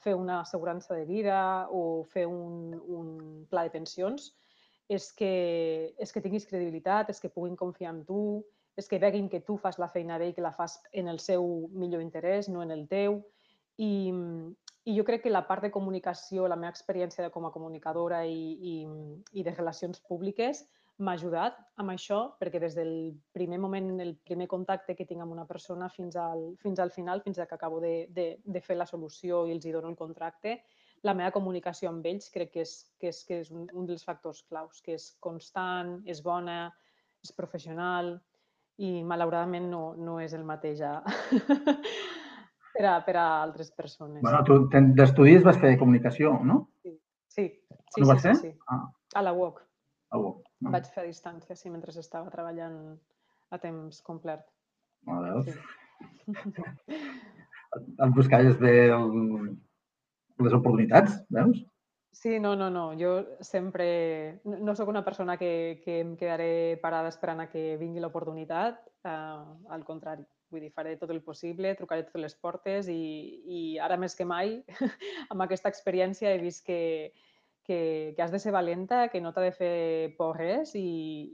[0.00, 3.12] fer una assegurança de vida o fer un, un
[3.52, 4.30] pla de pensions
[4.88, 8.22] és que, és que tinguis credibilitat, és que puguin confiar en tu,
[8.76, 11.18] és que veguin que tu fas la feina bé i que la fas en el
[11.20, 13.20] seu millor interès, no en el teu.
[13.80, 14.10] I,
[14.84, 18.42] i jo crec que la part de comunicació, la meva experiència com a comunicadora i,
[18.72, 18.74] i,
[19.32, 20.64] i de relacions públiques
[21.00, 22.92] m'ha ajudat amb això, perquè des del
[23.32, 27.22] primer moment, el primer contacte que tinc amb una persona fins al, fins al final,
[27.24, 29.96] fins a que acabo de, de, de fer la solució i els hi dono el
[29.96, 30.58] contracte,
[31.08, 34.04] la meva comunicació amb ells crec que és, que és, que és un, un dels
[34.04, 36.66] factors claus, que és constant, és bona,
[37.24, 38.18] és professional
[38.80, 40.94] i malauradament no, no és el mateix a...
[42.74, 44.22] per, a, per a altres persones.
[44.24, 44.62] Bueno, tu
[44.96, 46.62] d'estudis vas fer comunicació, no?
[46.82, 46.94] Sí,
[47.28, 47.46] sí.
[47.48, 48.36] sí, no sí, vas fer?
[48.38, 48.70] Sí, sí.
[48.72, 48.86] Ah.
[49.20, 49.60] A la UOC.
[50.14, 50.38] A UOC.
[50.64, 50.72] No.
[50.76, 52.78] Vaig fer a distància, sí, mentre estava treballant
[53.50, 54.44] a temps complet.
[55.08, 55.52] A veure.
[55.52, 55.58] Sí.
[57.70, 59.12] Et buscaves bé el,
[60.42, 61.60] les oportunitats, veus?
[62.20, 62.92] Sí, no, no, no.
[63.00, 64.40] Jo sempre...
[64.44, 68.82] No sóc una persona que, que em quedaré parada esperant a que vingui l'oportunitat.
[69.08, 73.00] Uh, al contrari, vull dir, faré tot el possible, trucaré totes les portes i,
[73.48, 74.58] i ara més que mai,
[75.32, 76.82] amb aquesta experiència he vist que,
[77.64, 77.80] que,
[78.12, 79.72] que has de ser valenta, que no t'ha de fer
[80.20, 80.84] por res i,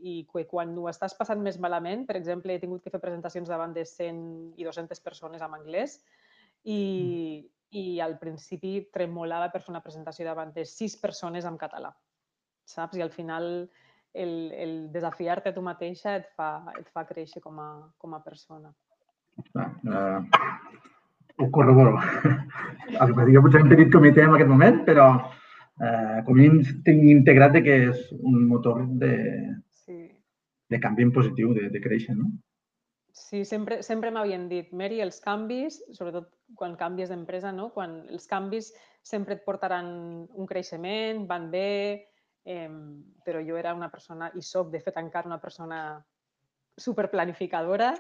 [0.07, 3.51] i que quan ho estàs passant més malament, per exemple, he tingut que fer presentacions
[3.51, 5.99] davant de 100 i 200 persones en anglès
[6.62, 11.57] i, mm i al principi tremolava per fer una presentació davant de sis persones en
[11.59, 11.90] català,
[12.64, 12.96] saps?
[12.96, 13.48] I al final
[14.14, 18.22] el, el desafiar-te a tu mateixa et fa, et fa créixer com a, com a
[18.24, 18.72] persona.
[19.52, 20.22] Uh,
[21.37, 21.98] ho corroboro.
[23.35, 25.09] Jo potser un petit comitè en aquest moment, però
[25.83, 29.16] eh, com a mínim tinc integrat que és un motor de,
[29.85, 29.96] sí.
[30.70, 32.31] de canvi en positiu, de, de créixer, no?
[33.16, 37.70] Sí, sempre, sempre m'havien dit, Mary, els canvis, sobretot quan canvies d'empresa, no?
[37.72, 38.68] quan els canvis
[39.00, 39.88] sempre et portaran
[40.29, 41.70] un creixement, van bé,
[42.44, 42.68] eh,
[43.24, 45.81] però jo era una persona, i soc de fet encara una persona
[46.76, 47.94] superplanificadora,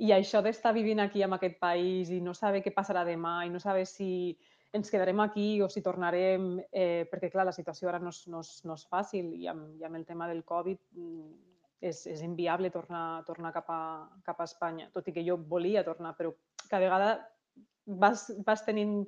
[0.00, 3.52] i això d'estar vivint aquí en aquest país i no saber què passarà demà i
[3.52, 4.32] no saber si
[4.74, 8.40] ens quedarem aquí o si tornarem, eh, perquè clar, la situació ara no és, no
[8.40, 12.22] és, no és fàcil i amb, i amb el tema del Covid mm, és, és
[12.24, 13.80] inviable tornar, tornar cap, a,
[14.26, 16.32] cap a Espanya, tot i que jo volia tornar, però
[16.68, 17.08] cada vegada
[17.86, 19.02] vas, vas tenint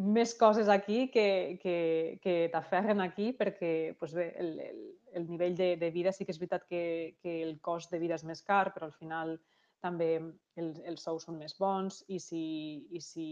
[0.00, 4.82] més coses aquí que, que, que t'aferren aquí perquè doncs bé, el, el,
[5.18, 8.16] el nivell de, de vida sí que és veritat que, que el cost de vida
[8.16, 9.34] és més car, però al final
[9.82, 10.12] també
[10.60, 12.44] els, els sous són més bons i si,
[12.92, 13.26] i si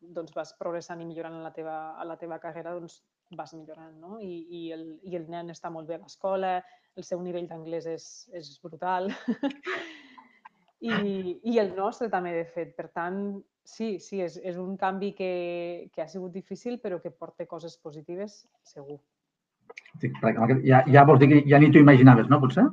[0.00, 3.00] doncs, vas progressant i millorant en la teva, a la teva carrera, doncs
[3.36, 4.18] vas millorant, no?
[4.20, 6.58] I, i, el, i el nen està molt bé a l'escola,
[6.96, 9.10] el seu nivell d'anglès és, és brutal.
[10.82, 12.74] I, I el nostre també, de fet.
[12.76, 13.18] Per tant,
[13.64, 15.32] sí, sí, és, és un canvi que,
[15.94, 18.98] que ha sigut difícil, però que porta coses positives, segur.
[20.00, 20.10] Sí,
[20.66, 22.66] ja, ja vols dir que ja ni t'ho imaginaves, no, potser?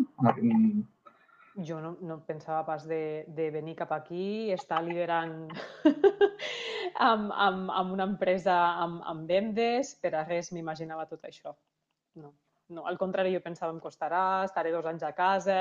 [1.55, 5.49] Jo no, no pensava pas de, de venir cap aquí, estar liderant
[7.09, 11.55] amb, amb, amb una empresa amb, amb vendes, per a res m'imaginava tot això.
[12.21, 12.33] No,
[12.69, 15.59] no, al contrari, jo pensava em costarà, estaré dos anys a casa,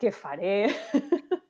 [0.00, 0.68] què faré?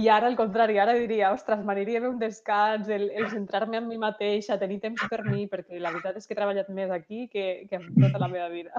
[0.00, 3.88] I ara, al contrari, ara diria, ostres, m'aniria bé un descans, el, el centrar-me en
[3.88, 7.26] mi mateixa, tenir temps per mi, perquè la veritat és que he treballat més aquí
[7.32, 8.72] que, que en tota la meva vida.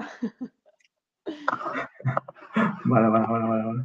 [2.84, 3.84] Vale, vale, vale, vale.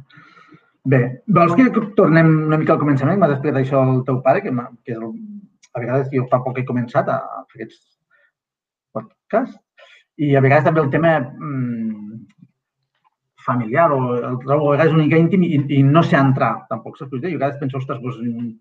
[0.88, 1.00] Bé,
[1.36, 3.18] vols que tornem una mica al començament?
[3.20, 4.52] M'ha explicat això el teu pare, que,
[4.86, 7.18] que a vegades jo fa poc he començat a
[7.50, 7.82] fer aquests
[8.96, 9.58] podcasts,
[10.18, 12.22] i a vegades també el tema mm,
[13.44, 16.98] familiar o el trobo a vegades una mica íntim i, i no sé entrar tampoc,
[16.98, 17.14] saps?
[17.20, 18.56] I a vegades penso, ostres, doncs,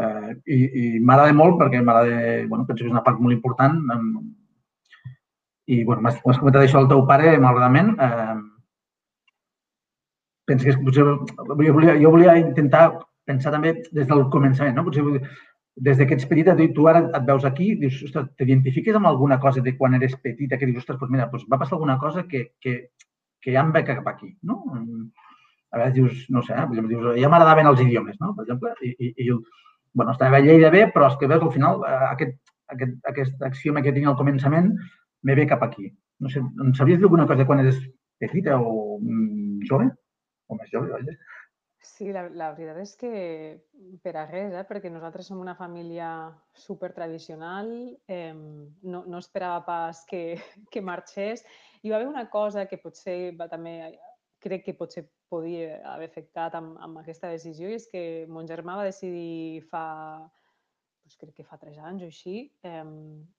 [0.00, 3.78] eh, i, i m'agrada molt perquè m'agrada, bueno, penso que és una part molt important.
[5.68, 7.92] I, bueno, m'has comentat això al teu pare, malauradament.
[8.00, 8.38] Eh,
[10.48, 12.88] penso que potser jo volia, jo volia intentar
[13.28, 14.86] pensar també des del començament, no?
[14.86, 15.04] Potser
[15.78, 19.62] des que ets petita, tu ara et veus aquí, dius, ostres, t'identifiques amb alguna cosa
[19.62, 22.54] de quan eres petita, que dius, ostres, doncs mira, doncs va passar alguna cosa que,
[22.60, 22.74] que,
[23.40, 24.62] que ja em ve cap aquí, no?
[25.70, 26.66] A vegades dius, no sé, eh?
[26.88, 28.32] dius, ja m'agradaven els idiomes, no?
[28.34, 29.30] Per exemple, i, i, i
[29.92, 32.36] bueno, estava a Lleida bé, però és que veus al final eh, aquest,
[32.74, 34.72] aquest, aquest axioma que tinc al començament
[35.22, 35.92] me ve cap aquí.
[36.18, 37.78] No sé, em sabries dir alguna cosa de quan eres
[38.18, 39.68] petita o mm,
[40.48, 41.16] o més jove, vaja.
[41.88, 43.10] Sí, la, la veritat és que
[44.02, 44.64] per a res, eh?
[44.66, 46.08] perquè nosaltres som una família
[46.58, 47.70] super tradicional,
[48.10, 50.22] eh, no, no esperava pas que,
[50.72, 51.44] que marxés.
[51.82, 53.78] Hi va haver una cosa que potser va també,
[54.42, 58.78] crec que potser podia haver afectat amb, amb aquesta decisió i és que mon germà
[58.80, 59.84] va decidir fa
[61.08, 62.50] doncs crec que fa tres anys o així.
[62.62, 62.84] Eh,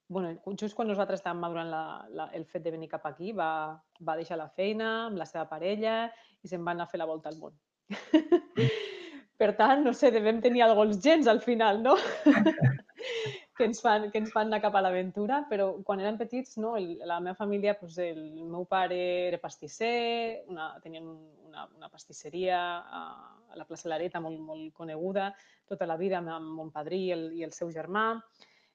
[0.08, 3.78] bueno, just quan nosaltres estàvem madurant la, la, el fet de venir cap aquí, va,
[4.02, 6.10] va deixar la feina amb la seva parella
[6.42, 7.54] i se'n va anar a fer la volta al món.
[9.40, 11.94] per tant, no sé, devem tenir alguns gens al final, no?
[13.60, 16.72] que, ens fan, que ens fan anar cap a l'aventura, però quan eren petits, no,
[16.80, 22.58] el, la meva família, doncs, el meu pare era pastisser, una, tenien una, una pastisseria
[22.80, 23.02] a,
[23.52, 25.30] a la plaça Lareta molt, molt coneguda
[25.68, 28.06] tota la vida amb, mon padrí i el, i el seu germà.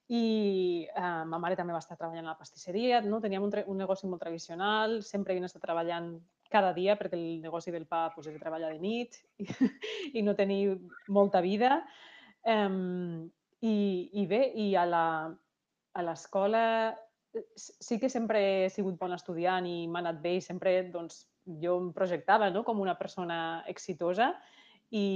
[0.06, 3.18] I eh, ma mare també va estar treballant a la pastisseria, no?
[3.20, 6.12] teníem un, un negoci molt tradicional, sempre havien estat treballant
[6.46, 9.48] cada dia perquè el negoci del pa pues, és de treballar de nit i,
[10.20, 10.76] i no tenir
[11.10, 11.80] molta vida.
[12.46, 13.26] Um,
[13.66, 13.76] i,
[14.22, 14.86] I bé, i a
[16.06, 20.76] l'escola eh, sí que sempre he sigut bon estudiant i m'ha anat bé i sempre
[20.92, 21.24] doncs,
[21.62, 22.64] jo em projectava no?
[22.66, 23.38] com una persona
[23.70, 24.32] exitosa
[24.90, 25.06] i,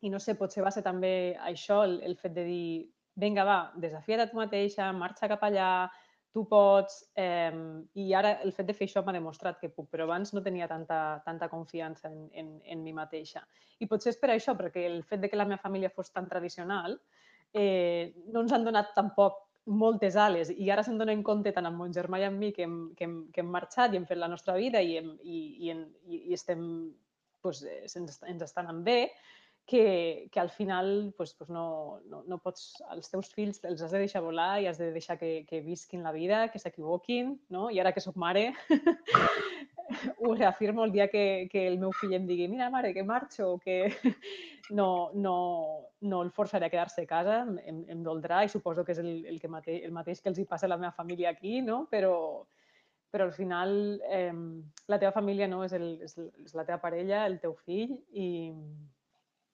[0.00, 2.68] i no sé, potser va ser també això, el, el fet de dir,
[3.20, 5.70] vinga, va, desafia't a tu mateixa, marxa cap allà,
[6.32, 7.02] tu pots...
[7.18, 7.52] Eh,
[7.94, 10.68] I ara el fet de fer això m'ha demostrat que puc, però abans no tenia
[10.70, 13.42] tanta, tanta confiança en, en, en mi mateixa.
[13.80, 16.28] I potser és per això, perquè el fet de que la meva família fos tan
[16.30, 16.98] tradicional
[17.52, 21.78] eh, no ens han donat tampoc moltes ales i ara se'n donen compte tant amb
[21.78, 24.18] mon germà i amb mi que hem, que hem, que hem marxat i hem fet
[24.18, 25.74] la nostra vida i, hem, i, i,
[26.08, 26.62] i, i estem,
[27.44, 27.62] doncs,
[27.98, 28.98] ens, ens estan en bé,
[29.70, 33.92] que, que al final pues, pues no, no, no pots, els teus fills els has
[33.94, 37.68] de deixar volar i has de deixar que, que visquin la vida, que s'equivoquin, no?
[37.70, 38.48] I ara que sóc mare,
[40.18, 43.60] ho reafirmo el dia que, que el meu fill em digui mira, mare, que marxo,
[43.62, 43.94] que
[44.80, 45.38] no, no,
[46.02, 49.12] no el forçaré a quedar-se a casa, em, em doldrà i suposo que és el,
[49.22, 51.84] el, que mate, el mateix que els hi passa a la meva família aquí, no?
[51.94, 52.16] però,
[53.14, 54.34] però al final eh,
[54.90, 55.62] la teva família no?
[55.62, 58.30] és, el, és, és la teva parella, el teu fill i,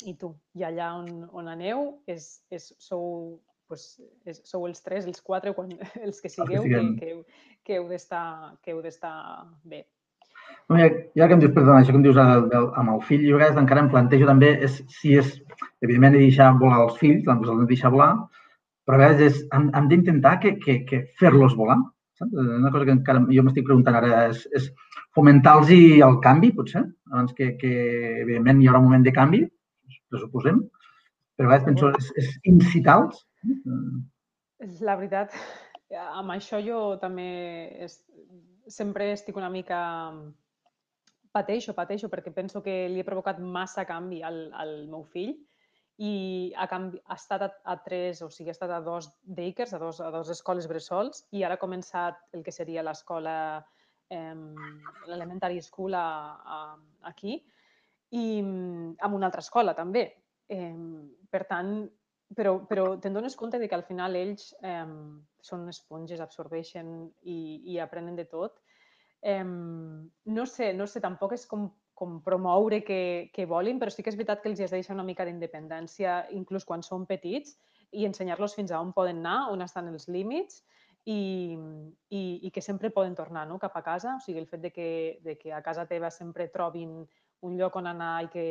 [0.04, 0.34] i tu.
[0.58, 3.96] I allà on, on aneu és, és, sou pues,
[4.28, 5.72] és, sou els tres, els quatre, quan,
[6.06, 7.12] els que sigueu, que, que,
[7.66, 9.16] que heu d'estar
[9.64, 9.84] bé.
[10.68, 13.02] No, ja, ja que em dius, perdona, això que em dius el, el, amb el
[13.06, 15.36] fill, jo a vegades encara em plantejo també és, si és,
[15.82, 18.12] evidentment, he de deixar volar els fills, doncs els de deixar volar,
[18.86, 21.78] però a vegades és, hem, hem d'intentar que, que, que fer-los volar.
[22.18, 22.32] Saps?
[22.32, 24.70] Una cosa que encara jo m'estic preguntant ara és, és
[25.14, 26.82] fomentar-los el canvi, potser,
[27.12, 27.72] abans que, que,
[28.24, 29.42] evidentment, hi haurà un moment de canvi,
[30.16, 30.64] pressuposem,
[31.36, 33.24] però a vegades penso, és, és incitar-los
[34.80, 35.34] la veritat,
[35.92, 37.28] amb això jo també
[37.86, 38.00] és,
[38.68, 39.80] sempre estic una mica...
[41.36, 45.34] Pateixo, pateixo, perquè penso que li he provocat massa canvi al, al meu fill
[46.00, 46.12] i
[46.56, 49.80] ha, canvi, ha estat a, a tres, o sigui, ha estat a dos daycares, a
[49.82, 53.36] dos, a dos escoles bressols, i ara ha començat el que seria l'escola,
[54.08, 54.32] eh,
[55.12, 56.06] l'elementary school a,
[56.40, 56.58] a,
[57.12, 57.36] aquí,
[58.16, 60.06] i amb una altra escola també.
[60.48, 60.74] Eh,
[61.30, 61.72] per tant,
[62.34, 64.84] però, però te'n dones compte de que al final ells eh,
[65.42, 67.38] són esponges, absorbeixen i,
[67.74, 68.60] i aprenen de tot.
[69.22, 74.04] Eh, no sé, no sé, tampoc és com, com promoure que, que volin, però sí
[74.04, 77.56] que és veritat que els has de deixar una mica d'independència, inclús quan són petits,
[77.96, 80.60] i ensenyar-los fins a on poden anar, on estan els límits
[81.06, 81.56] i,
[82.10, 83.60] i, i que sempre poden tornar no?
[83.62, 84.16] cap a casa.
[84.18, 84.88] O sigui, el fet de que,
[85.24, 86.98] de que a casa teva sempre trobin
[87.44, 88.44] un lloc on anar i que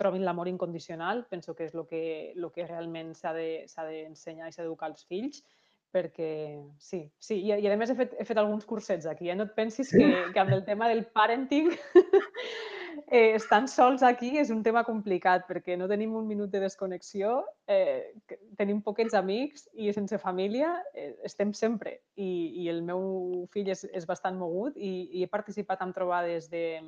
[0.00, 2.02] trobin l'amor incondicional, penso que és el que,
[2.36, 5.42] el que realment s'ha d'ensenyar de, i s'ha d'educar als fills,
[5.90, 6.32] perquè
[6.78, 7.40] sí, sí.
[7.42, 9.36] I, i a més he fet, he fet alguns cursets aquí, eh?
[9.36, 11.72] no et pensis que, que amb el tema del parenting
[13.10, 17.40] eh, estan sols aquí és un tema complicat perquè no tenim un minut de desconnexió,
[17.66, 18.14] eh,
[18.58, 21.98] tenim poquets amics i sense família eh, estem sempre.
[22.14, 22.30] I,
[22.64, 26.80] I el meu fill és, és bastant mogut i, i he participat en trobades de,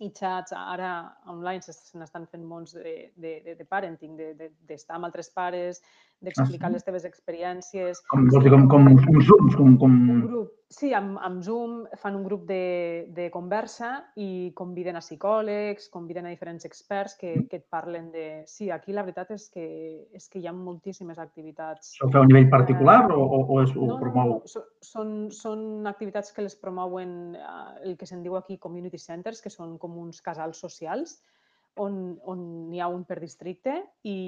[0.00, 0.92] i xats, ara
[1.28, 5.28] online se n'estan fent molts de, de, de, de parenting, d'estar de, de, amb altres
[5.34, 5.82] pares,
[6.20, 6.76] d'explicar ah, sí?
[6.76, 8.00] les teves experiències.
[8.12, 9.50] Com, sí, com, com, com Zoom?
[9.56, 9.94] Com, com...
[10.14, 15.02] Un grup, sí, amb, amb Zoom fan un grup de, de conversa i conviden a
[15.04, 18.26] psicòlegs, conviden a diferents experts que, que et parlen de...
[18.50, 19.66] Sí, aquí la veritat és que,
[20.16, 21.96] és que hi ha moltíssimes activitats.
[22.04, 24.36] Ho feu a nivell particular o, o, o és, ho no, promou?
[24.44, 29.40] No, són, són activitats que les promouen eh, el que se'n diu aquí community centers,
[29.40, 31.22] que són com uns casals socials,
[31.80, 31.96] on,
[32.28, 33.74] on n'hi ha un per districte
[34.06, 34.18] i,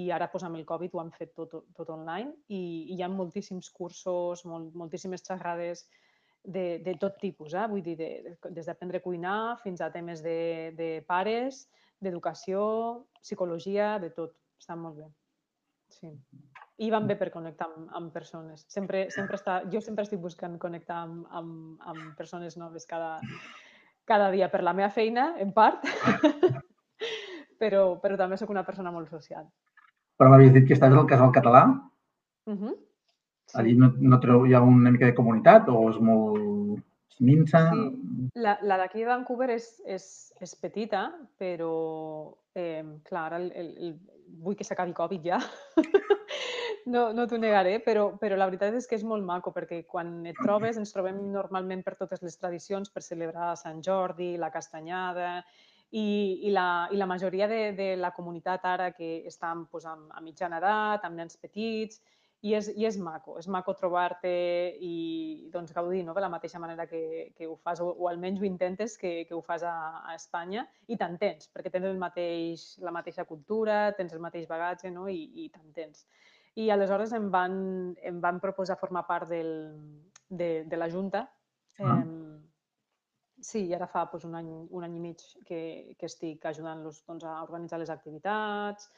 [0.00, 2.60] i ara pues, amb el Covid ho han fet tot, tot online i,
[2.92, 5.86] i hi ha moltíssims cursos, molt, moltíssimes xerrades
[6.44, 7.66] de, de tot tipus, eh?
[7.70, 11.64] vull dir, de, de, des d'aprendre a cuinar fins a temes de, de pares,
[12.04, 12.64] d'educació,
[13.22, 14.36] psicologia, de tot.
[14.60, 15.08] Està molt bé.
[15.94, 16.10] Sí.
[16.84, 18.66] I van bé per connectar amb, amb persones.
[18.68, 23.16] Sempre, sempre està, jo sempre estic buscant connectar amb, amb, amb persones noves cada,
[24.04, 25.84] cada dia per la meva feina, en part,
[27.58, 29.46] però, però també sóc una persona molt social.
[30.18, 31.64] Però m'havies dit que estàs al casal català?
[32.46, 32.74] Uh -huh.
[33.46, 33.58] sí.
[33.58, 36.82] Allí no, no treu, hi ha una mica de comunitat o és molt
[37.20, 37.70] minsa?
[37.72, 38.30] Sí.
[38.34, 43.68] La, la d'aquí de Vancouver és, és, és petita, però eh, clar, ara el, el,
[43.78, 43.94] el,
[44.42, 45.40] vull que s'acabi Covid ja.
[46.86, 50.26] no no t'ho negaré, però, però la veritat és que és molt maco, perquè quan
[50.26, 55.44] et trobes, ens trobem normalment per totes les tradicions, per celebrar Sant Jordi, la castanyada,
[55.94, 60.10] i, i, la, i la majoria de, de la comunitat ara que estan pues, amb,
[60.10, 62.00] a mitjana edat, amb nens petits,
[62.44, 64.32] i és, i és maco, és maco trobar-te
[64.84, 66.12] i doncs, gaudir no?
[66.12, 69.36] de la mateixa manera que, que ho fas, o, o almenys ho intentes que, que
[69.38, 69.76] ho fas a,
[70.10, 74.90] a Espanya, i t'entens, perquè tens el mateix, la mateixa cultura, tens el mateix bagatge
[74.92, 75.06] no?
[75.08, 76.04] i, i t'entens.
[76.60, 77.56] I aleshores em van,
[78.02, 79.54] em van proposar formar part del,
[80.28, 81.24] de, de la Junta,
[81.80, 82.02] ah.
[83.44, 85.58] Sí, ara fa doncs, un, any, un any i mig que,
[85.98, 88.88] que estic ajudant-los doncs, a organitzar les activitats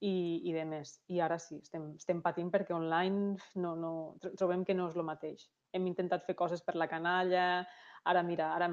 [0.00, 0.12] i,
[0.46, 0.92] i de més.
[1.10, 3.92] I ara sí, estem, estem patint perquè online no, no,
[4.38, 5.48] trobem que no és el mateix.
[5.74, 7.64] Hem intentat fer coses per la canalla,
[8.06, 8.70] ara mira, ara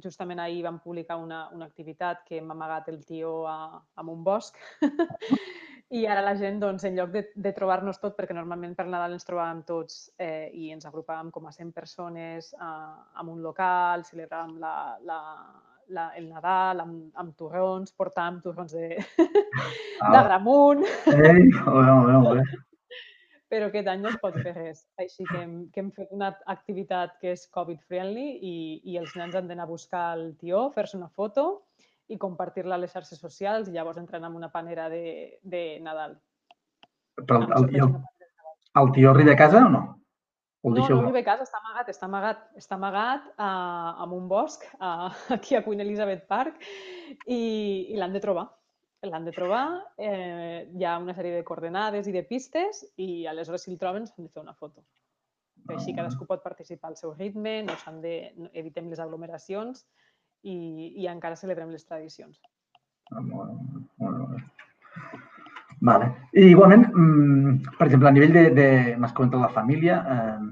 [0.00, 4.24] justament ahir vam publicar una, una activitat que hem amagat el tio a, a un
[4.24, 4.56] bosc
[5.92, 9.12] I ara la gent, doncs, en lloc de, de trobar-nos tot, perquè normalment per Nadal
[9.12, 14.06] ens trobàvem tots eh, i ens agrupàvem com a 100 persones eh, en un local,
[14.08, 14.72] celebràvem la,
[15.04, 15.18] la,
[15.92, 18.88] la, el Nadal amb, amb torrons, portàvem torrons de,
[20.00, 20.12] ah.
[20.14, 20.86] de gramunt.
[21.12, 22.70] Ei, oh, oh, oh,
[23.52, 24.86] però aquest any no es pot fer res.
[25.02, 28.54] Així que hem, que hem fet una activitat que és Covid-friendly i,
[28.88, 31.44] i els nens han d'anar a buscar el tió, fer-se una foto
[32.08, 36.18] i compartir-la a les xarxes socials i llavors entren en una panera de, de Nadal.
[37.22, 37.96] Però el, el, el,
[38.82, 39.82] el tió arriba a casa o no?
[40.62, 44.66] no, no arriba a casa, està amagat, està amagat, està amagat uh, en un bosc
[44.78, 46.62] uh, aquí a Queen Elizabeth Park
[47.26, 47.40] i,
[47.90, 48.48] i l'han de trobar
[49.02, 53.64] l'han de trobar, eh, hi ha una sèrie de coordenades i de pistes i aleshores
[53.66, 54.84] si el troben s'han de fer una foto.
[55.74, 58.14] Així cadascú pot participar al seu ritme, no s'han de...
[58.52, 59.84] evitem les aglomeracions
[60.42, 60.56] i,
[61.02, 62.40] i encara celebrem les tradicions.
[63.12, 63.54] Ah, molt,
[64.00, 64.42] molt, molt.
[65.82, 66.08] Vale.
[66.38, 68.66] I igualment, mm, per exemple, a nivell de, de
[68.98, 70.42] m'has comentat la família, eh,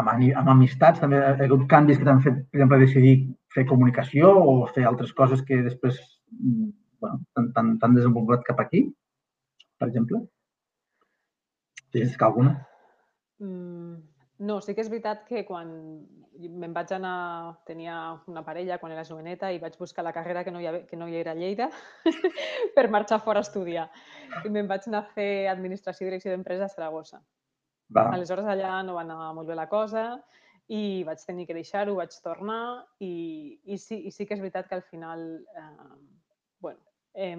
[0.00, 3.14] amb, amb amistats també ha hagut canvis que t'han fet, per exemple, decidir
[3.54, 6.00] fer comunicació o fer altres coses que després
[6.34, 6.70] mm,
[7.04, 7.20] bueno,
[7.54, 8.82] t'han desenvolupat cap aquí,
[9.78, 10.24] per exemple?
[11.94, 12.56] Tens alguna?
[13.38, 14.00] Mm,
[14.38, 15.70] no, sí que és veritat que quan
[16.34, 20.50] me'n vaig anar, tenia una parella quan era joveneta i vaig buscar la carrera que
[20.50, 21.68] no hi, havia, que no hi era a Lleida
[22.76, 23.86] per marxar fora a estudiar.
[24.44, 27.22] I me'n vaig anar a fer Administració i Direcció d'Empresa a Saragossa.
[27.94, 28.08] Va.
[28.10, 30.08] Aleshores allà no va anar molt bé la cosa
[30.66, 34.66] i vaig tenir que deixar-ho, vaig tornar i, i, sí, i sí que és veritat
[34.66, 35.94] que al final eh,
[36.58, 36.80] bueno,
[37.14, 37.36] Eh,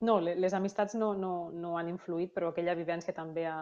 [0.00, 3.58] no, les amistats no, no, no han influït, però aquella vivència també a,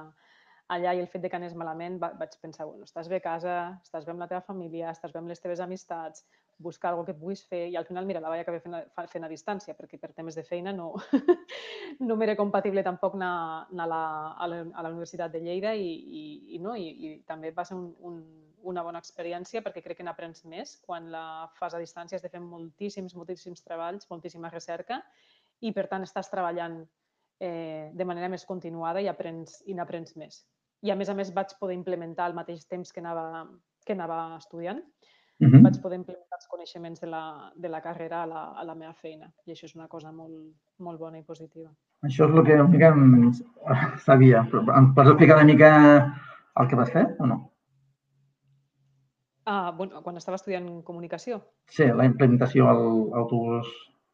[0.74, 3.24] allà i el fet de que anés malament, va, vaig pensar, bueno, estàs bé a
[3.24, 6.24] casa, estàs bé amb la teva família, estàs bé amb les teves amistats,
[6.60, 9.24] buscar alguna que puguis fer i al final, mira, la vaig acabar fent a, fent
[9.24, 10.92] a distància perquè per temes de feina no,
[12.08, 13.32] no m'era compatible tampoc anar,
[13.72, 14.02] anar a, la,
[14.36, 16.22] a, la, a la Universitat de Lleida i, i,
[16.56, 18.20] i, no, i, i també va ser un, un,
[18.70, 20.76] una bona experiència perquè crec que n'aprens més.
[20.84, 21.24] Quan la
[21.56, 25.00] fas a distància has de fer moltíssims, moltíssims treballs, moltíssima recerca
[25.60, 26.82] i, per tant, estàs treballant
[27.40, 30.44] eh, de manera més continuada i aprens i n'aprens més.
[30.82, 33.46] I, a més a més, vaig poder implementar al mateix temps que anava,
[33.86, 34.80] que anava estudiant.
[35.40, 35.62] Uh -huh.
[35.64, 38.92] Vaig poder implementar els coneixements de la, de la carrera a la, a la meva
[38.94, 39.32] feina.
[39.46, 41.70] I això és una cosa molt, molt bona i positiva.
[42.02, 42.94] Això és el que una mica
[43.98, 44.46] sabia.
[44.50, 45.70] Però em pots explicar una mica
[46.56, 47.52] el que vas fer o no?
[49.46, 51.40] Ah, bueno, quan estava estudiant comunicació.
[51.66, 52.82] Sí, la implementació al
[53.14, 53.66] autobús.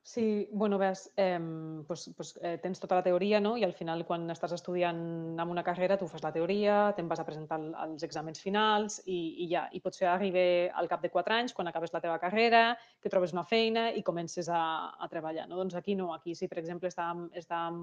[0.08, 1.36] Sí, bueno, ves, eh,
[1.84, 3.56] pues, pues, eh, tens tota la teoria, no?
[3.58, 5.00] I al final, quan estàs estudiant
[5.34, 9.16] en una carrera, tu fas la teoria, te'n vas a presentar els exàmens finals i,
[9.42, 9.64] i ja.
[9.74, 13.34] I potser arribi al cap de quatre anys, quan acabes la teva carrera, que trobes
[13.34, 14.62] una feina i comences a,
[14.94, 15.58] a treballar, no?
[15.58, 16.12] Doncs aquí no.
[16.14, 17.80] Aquí sí, per exemple, estàvem, estàvem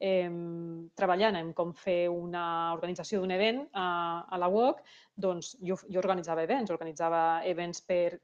[0.00, 0.26] eh,
[0.98, 3.86] treballant en com fer una organització d'un event a,
[4.26, 4.82] a la UOC,
[5.14, 8.18] doncs jo, jo organitzava events, organitzava events per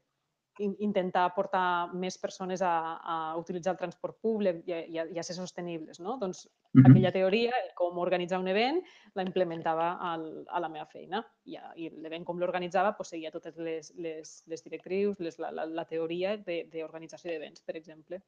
[0.59, 5.19] intentar portar més persones a, a utilitzar el transport públic i a, i a, i
[5.19, 5.99] a ser sostenibles.
[5.99, 6.17] No?
[6.21, 6.89] Doncs uh -huh.
[6.89, 8.81] aquella teoria, com organitzar un event,
[9.15, 11.25] la implementava al, a la meva feina.
[11.45, 15.65] I, i l'event com l'organitzava doncs, seguia totes les, les, les directrius, les, la, la,
[15.65, 18.21] la teoria d'organització de, d'events, per exemple.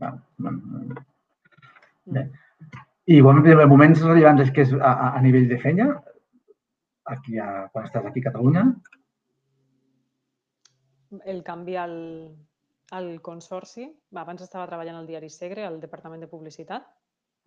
[0.00, 0.50] Va, va.
[2.04, 2.28] Bé.
[3.06, 6.02] I en moments rellevants és que és a, a nivell de feina,
[7.04, 8.64] aquí a, quan estàs aquí a Catalunya?
[11.28, 11.96] El canvi al,
[12.96, 13.88] al consorci.
[14.20, 16.86] Abans estava treballant al diari Segre, al Departament de Publicitat.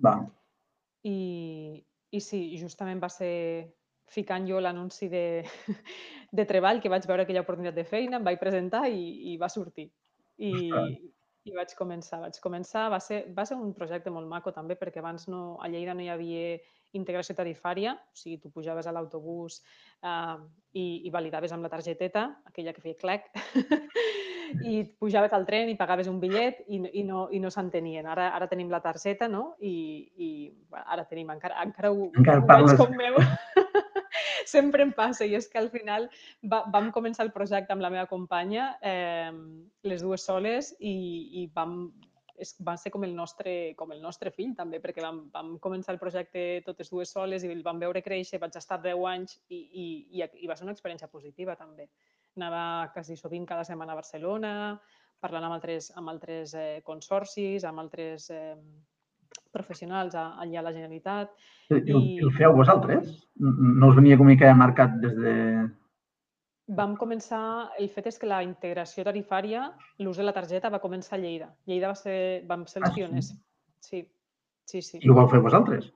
[0.05, 0.19] Va.
[1.05, 1.17] I,
[2.11, 3.33] i sí, justament va ser
[4.11, 5.25] ficant jo l'anunci de,
[6.37, 9.49] de treball que vaig veure aquella oportunitat de feina, em vaig presentar i, i va
[9.49, 9.89] sortir.
[10.37, 10.51] I,
[11.45, 12.87] i vaig començar, vaig començar.
[12.93, 16.03] Va ser, va ser un projecte molt maco també perquè abans no, a Lleida no
[16.03, 16.57] hi havia
[16.97, 19.61] integració tarifària, o sigui, tu pujaves a l'autobús
[20.03, 20.37] eh,
[20.73, 23.29] i, i validaves amb la targeteta, aquella que feia clec,
[24.71, 28.07] i pujaves al tren i pagaves un bitllet i, i no, i no s'entenien.
[28.07, 29.55] Ara, ara tenim la targeta, no?
[29.59, 29.75] I,
[30.15, 30.29] i
[30.85, 33.19] ara tenim, encara, encara ho, encara ho veig com meu.
[34.45, 36.07] sempre em passa i és que al final
[36.51, 39.31] va, vam començar el projecte amb la meva companya, eh,
[39.83, 40.95] les dues soles, i,
[41.41, 41.89] i vam,
[42.37, 45.93] és, va ser com el, nostre, com el nostre fill també, perquè vam, vam començar
[45.93, 49.59] el projecte totes dues soles i el vam veure créixer, vaig estar 10 anys i,
[49.59, 49.85] i,
[50.19, 51.87] i, i va ser una experiència positiva també.
[52.35, 54.51] Anava quasi sovint cada setmana a Barcelona,
[55.23, 58.55] parlant amb altres, amb altres eh, consorcis, amb altres eh,
[59.55, 61.31] professionals allà a la Generalitat.
[61.71, 62.19] I, i...
[62.21, 63.09] el feu vosaltres?
[63.39, 65.35] No us venia com mica marcat des de...
[66.67, 69.67] Vam començar, el fet és que la integració tarifària,
[70.01, 71.51] l'ús de la targeta va començar a Lleida.
[71.69, 72.17] Lleida va ser,
[72.49, 73.29] vam ser els ah, pioners.
[73.85, 74.01] Sí,
[74.65, 75.01] sí, sí.
[75.03, 75.91] I ho vau fer vosaltres?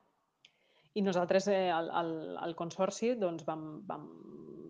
[0.94, 2.12] I nosaltres, eh, al, al,
[2.46, 4.06] al consorci, doncs vam, vam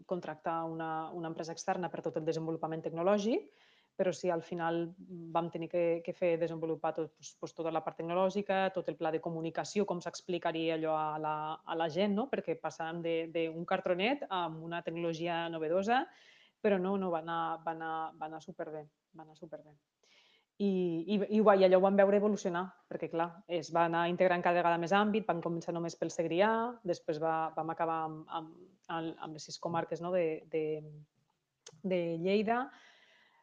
[0.08, 3.52] contractar una, una empresa externa per tot el desenvolupament tecnològic
[4.00, 4.94] però sí, al final
[5.36, 8.96] vam tenir que, que fer desenvolupar tot, doncs, doncs, tota la part tecnològica, tot el
[8.96, 12.30] pla de comunicació, com s'explicaria allò a la, a la gent, no?
[12.32, 13.04] perquè passàvem
[13.36, 16.06] d'un cartronet a una tecnologia novedosa,
[16.64, 18.88] però no, no, va anar, va anar, va anar superbé,
[19.20, 19.76] va anar superbé.
[20.64, 20.72] I,
[21.04, 24.64] i, i, i allò ho vam veure evolucionar, perquè clar, es va anar integrant cada
[24.64, 26.54] vegada més àmbit, van començar només pel Segrià,
[26.88, 28.60] després va, vam acabar amb, amb,
[28.96, 30.16] amb les sis comarques no?
[30.16, 30.68] de, de,
[31.84, 32.70] de Lleida,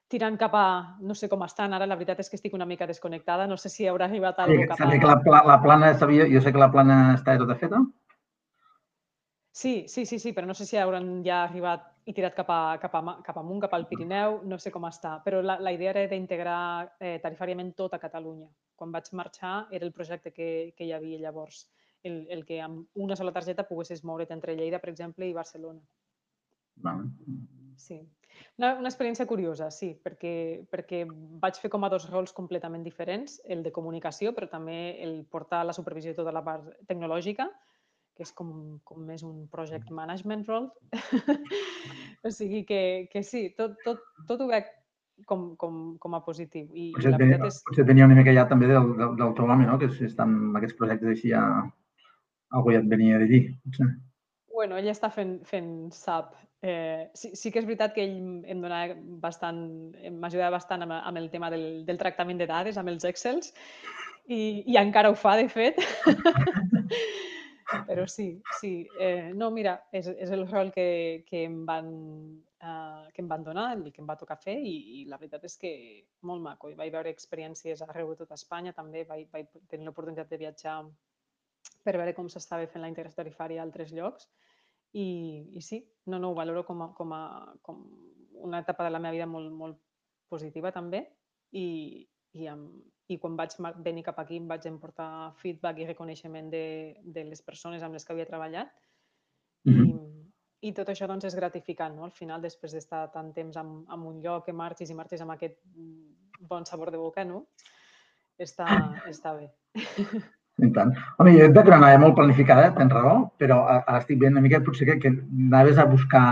[0.08, 0.66] tirant cap a...
[1.02, 3.70] No sé com estan ara, la veritat és que estic una mica desconnectada, no sé
[3.72, 5.20] si haurà arribat alguna sí, cap a...
[5.22, 7.82] Que la, la plana, sabia, jo sé que la plana està tota feta.
[9.56, 12.76] Sí, sí, sí, sí, però no sé si hauran ja arribat i tirat cap, a,
[12.78, 15.14] cap, a, cap amunt, cap al Pirineu, no sé com està.
[15.24, 16.58] Però la, la idea era d'integrar
[17.00, 18.50] eh, tarifàriament tot a Catalunya.
[18.76, 21.64] Quan vaig marxar era el projecte que, que hi havia llavors,
[22.04, 25.80] el, el que amb una sola targeta poguessis moure't entre Lleida, per exemple, i Barcelona.
[26.84, 27.08] Vale.
[27.76, 28.00] Sí.
[28.58, 30.32] Una, una experiència curiosa, sí, perquè,
[30.72, 31.04] perquè
[31.40, 35.64] vaig fer com a dos rols completament diferents, el de comunicació, però també el portar
[35.64, 37.48] la supervisió de tota la part tecnològica,
[38.16, 38.50] que és com,
[38.88, 40.70] com més un project management role.
[42.26, 42.80] o sigui que,
[43.12, 44.70] que sí, tot, tot, tot ho veig
[45.28, 46.68] com, com, com a positiu.
[46.72, 47.60] I, potser, la tenia, és...
[47.68, 49.76] potser tenia una mica ja també del, del, del teu home, no?
[49.80, 51.44] que estan aquests projectes així ja
[52.56, 53.44] algú ja et venia d'allí.
[53.64, 53.92] Potser.
[54.56, 56.32] Bueno, ell està fent, fent SAP
[56.68, 58.16] Eh, sí, sí que és veritat que ell
[58.50, 59.60] em donava bastant,
[60.18, 63.52] m'ajudava bastant amb, amb el tema del, del tractament de dades, amb els Excels,
[64.26, 65.78] i, i encara ho fa, de fet.
[67.86, 68.26] Però sí,
[68.58, 68.72] sí.
[68.98, 71.92] Eh, no, mira, és, és el rol que, que, em van,
[72.58, 75.46] eh, que em van donar, el que em va tocar fer, i, i la veritat
[75.46, 75.72] és que
[76.26, 76.70] molt maco.
[76.70, 80.80] I vaig veure experiències arreu de tot Espanya, també vaig, vaig tenir l'oportunitat de viatjar
[81.86, 84.26] per veure com s'estava fent la integració tarifària a altres llocs
[84.92, 85.06] i,
[85.52, 87.82] i sí, no, no, ho valoro com, a, com, a, com
[88.46, 89.80] una etapa de la meva vida molt, molt
[90.30, 91.02] positiva també
[91.52, 92.70] i, i, amb,
[93.08, 96.64] i quan vaig venir cap aquí em vaig emportar feedback i reconeixement de,
[97.02, 98.72] de les persones amb les que havia treballat
[99.64, 99.86] mm -hmm.
[100.60, 102.04] i, i tot això doncs, és gratificant, no?
[102.04, 105.32] Al final, després d'estar tant temps en, en un lloc que marxis i marxis amb
[105.32, 105.58] aquest
[106.40, 107.46] bon sabor de boca, no?
[108.38, 108.66] Està,
[109.08, 109.52] està bé.
[110.56, 110.94] I tant.
[111.20, 114.62] Home, jo veig que anava molt planificada, tens raó, però ara estic veient una mica
[114.64, 116.22] potser que, que anaves a buscar,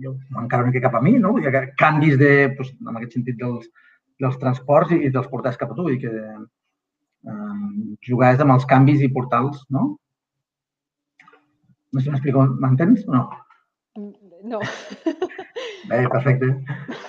[0.00, 1.34] jo, encara una mica cap a mi, no?
[1.36, 3.66] Vull dir, canvis de, doncs, en aquest sentit dels,
[4.24, 7.58] dels transports i, i dels portals cap a tu, i que eh,
[8.08, 9.90] jugaves amb els canvis i portals, no?
[11.92, 13.26] No sé si m'explico, m'entens o no?
[14.48, 14.60] No.
[15.88, 16.54] Bé, perfecte.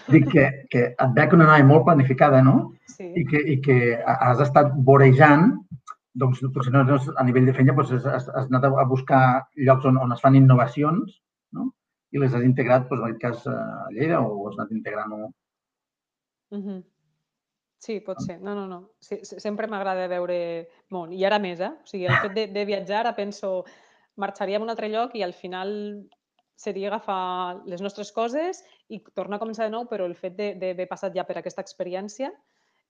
[0.09, 2.73] Dic que, que et veig una nave molt planificada, no?
[2.89, 3.11] Sí.
[3.15, 5.51] I que, I que has estat vorejant
[6.13, 6.83] doncs, potser no,
[7.17, 9.23] a nivell de feina doncs, has, has anat a buscar
[9.57, 11.19] llocs on, on es fan innovacions
[11.53, 11.69] no?
[12.11, 15.33] i les has integrat, doncs, en aquest cas, a Lleida o has anat integrant -ho?
[16.55, 16.83] Mm -hmm.
[17.79, 18.41] Sí, pot ser.
[18.41, 18.91] No, no, no.
[18.99, 21.13] Sí, sempre m'agrada veure món.
[21.15, 21.71] I ara més, eh?
[21.71, 23.63] O sigui, el fet de, de viatjar, ara penso,
[24.17, 25.69] marxaria a un altre lloc i al final
[26.59, 30.89] seria agafar les nostres coses i tornar a començar de nou, però el fet d'haver
[30.91, 32.33] passat ja per aquesta experiència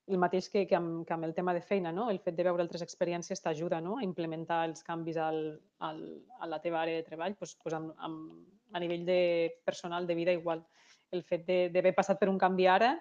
[0.09, 2.09] el mateix que, que, amb, que amb el tema de feina, no?
[2.09, 3.97] el fet de veure altres experiències t'ajuda no?
[3.99, 5.41] a implementar els canvis al,
[5.85, 5.99] al,
[6.41, 9.19] a la teva àrea de treball, doncs, doncs amb, amb, a nivell de
[9.65, 10.63] personal de vida igual.
[11.13, 12.95] El fet d'haver passat per un canvi ara,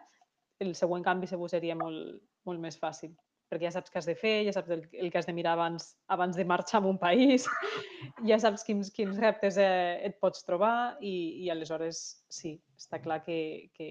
[0.61, 3.13] el següent canvi segur seria molt, molt més fàcil,
[3.49, 5.55] perquè ja saps què has de fer, ja saps el, el que has de mirar
[5.57, 7.47] abans, abans de marxar a un país,
[8.29, 12.03] ja saps quins, quins reptes eh, et pots trobar i, i aleshores
[12.33, 13.89] sí, està clar que, que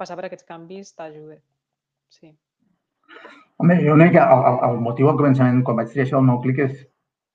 [0.00, 1.40] passar per aquests canvis t'ajuda.
[2.12, 2.30] Sí.
[3.56, 6.40] Home, jo una mica, el, el, motiu al començament, quan vaig triar això del nou
[6.44, 6.80] clic, és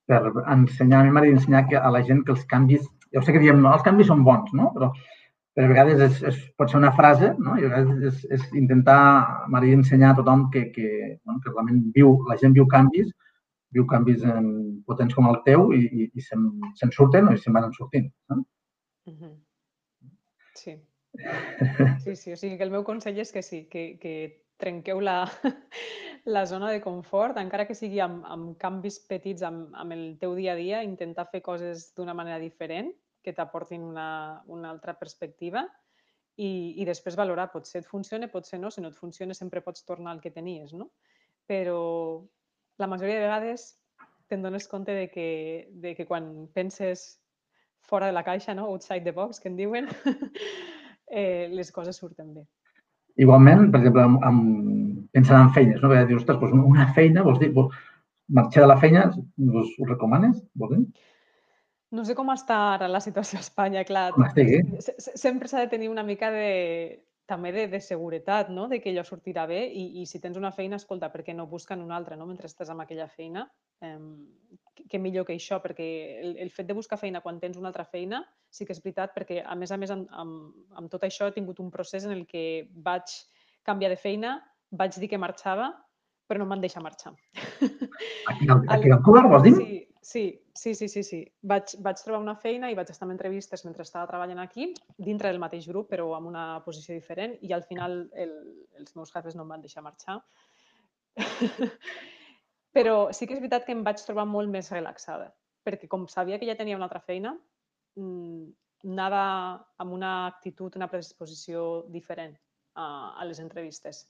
[0.07, 0.21] per
[0.53, 2.83] ensenyar, a mi m'agrada ensenyar que a la gent que els canvis,
[3.15, 4.69] ja sé que diem, no, els canvis són bons, no?
[4.75, 4.91] Però,
[5.57, 7.55] però a vegades és, és, pot ser una frase, no?
[7.57, 8.99] I a vegades és, és intentar,
[9.47, 10.89] m'agrada ensenyar a tothom que, que,
[11.23, 13.09] bueno, que realment viu, la gent viu canvis,
[13.75, 14.51] viu canvis en,
[14.87, 16.45] potents com el teu i, i, i se'n
[16.77, 18.11] se surten o se'n van sortint.
[18.29, 18.43] No?
[19.09, 19.35] Mm -hmm.
[20.57, 20.73] Sí.
[22.03, 25.23] Sí, sí, o sigui que el meu consell és que sí, que, que trenqueu la,
[26.35, 30.35] la zona de confort, encara que sigui amb, amb canvis petits amb, amb el teu
[30.35, 32.91] dia a dia, intentar fer coses d'una manera diferent,
[33.23, 34.07] que t'aportin una,
[34.47, 35.65] una altra perspectiva
[36.37, 39.83] i, i després valorar, potser et funciona, potser no, si no et funciona sempre pots
[39.85, 40.91] tornar al que tenies, no?
[41.47, 41.79] Però
[42.77, 43.71] la majoria de vegades
[44.27, 45.29] te'n dones compte de que,
[45.71, 47.07] de que quan penses
[47.87, 48.67] fora de la caixa, no?
[48.67, 49.87] outside the box, que en diuen,
[51.07, 52.43] eh, les coses surten bé.
[53.23, 54.47] Igualment, per exemple, amb, amb,
[55.15, 55.91] pensant en feines, no?
[55.93, 57.75] Dius, ostres, doncs una feina, vols dir, vols,
[58.27, 59.07] marxar de la feina,
[59.63, 60.39] us ho recomanes?
[60.59, 60.83] Vols dir?
[61.95, 64.09] No sé com està ara la situació a Espanya, clar.
[64.15, 64.59] Com estigui.
[64.99, 66.49] Sempre s'ha de tenir una mica de,
[67.27, 68.67] també de, de seguretat, no?
[68.71, 71.47] de que allò sortirà bé i, i si tens una feina, escolta, per què no
[71.51, 72.27] busquen una altra no?
[72.27, 73.45] mentre estàs amb aquella feina?
[74.87, 75.87] Que millor que això, perquè
[76.21, 79.13] el, el fet de buscar feina quan tens una altra feina sí que és veritat,
[79.15, 82.13] perquè a més a més amb, amb, amb tot això he tingut un procés en
[82.15, 83.11] el que vaig
[83.67, 84.37] canviar de feina,
[84.71, 85.71] vaig dir que marxava,
[86.27, 87.13] però no em van deixar marxar.
[88.31, 89.53] Aquí, aquí Cuba, vols dir?
[89.55, 90.25] Sí, sí,
[90.55, 91.21] sí, sí, sí, sí.
[91.51, 95.31] Vaig, vaig trobar una feina i vaig estar en entrevistes mentre estava treballant aquí, dintre
[95.31, 98.35] del mateix grup, però amb una posició diferent, i al final el,
[98.79, 100.21] els meus jefes no em van deixar marxar.
[102.77, 105.31] però sí que és veritat que em vaig trobar molt més relaxada,
[105.65, 107.33] perquè com sabia que ja tenia una altra feina,
[107.97, 108.51] mmm,
[108.85, 109.23] anava
[109.81, 112.35] amb una actitud, una predisposició diferent
[112.75, 114.03] a, a les entrevistes.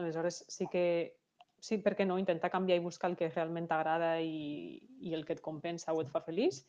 [0.00, 0.86] Aleshores, sí que
[1.60, 5.24] sí, per què no, intentar canviar i buscar el que realment t'agrada i, i el
[5.28, 6.62] que et compensa o et fa feliç,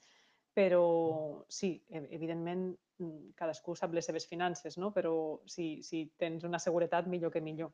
[0.56, 0.84] però
[1.52, 2.68] sí, evidentment
[3.00, 4.92] mm, cadascú sap les seves finances, no?
[4.96, 5.16] però
[5.52, 7.74] si, si tens una seguretat, millor que millor.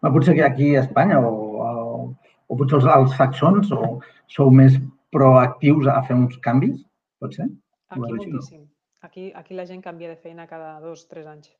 [0.00, 2.02] Ma, potser que aquí a Espanya o, o,
[2.48, 3.98] o potser els, els saxons o
[4.34, 4.76] sou més
[5.14, 6.82] proactius a fer uns canvis,
[7.22, 7.48] pot ser?
[7.88, 8.66] Aquí moltíssim.
[9.06, 11.52] Aquí, aquí la gent canvia de feina cada dos, tres anys.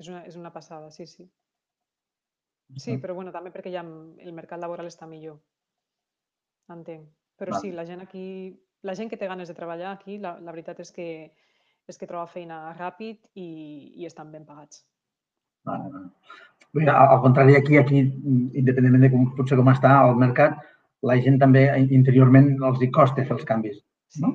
[0.00, 1.26] És una, és una passada, sí, sí.
[2.78, 5.40] Sí, però bueno, també perquè ja el mercat laboral està millor.
[6.70, 7.08] Entenc.
[7.40, 8.22] Però sí, la gent aquí,
[8.86, 11.08] la gent que té ganes de treballar aquí, la, la veritat és que
[11.90, 13.48] és que troba feina ràpid i,
[13.98, 14.84] i estan ben pagats.
[15.68, 16.90] Vale, vale.
[16.90, 18.04] Al contrari, aquí, aquí,
[18.54, 20.60] independentment de com, potser com està el mercat,
[21.02, 21.64] la gent també
[21.96, 23.80] interiorment els hi costa fer els canvis.
[24.22, 24.32] No?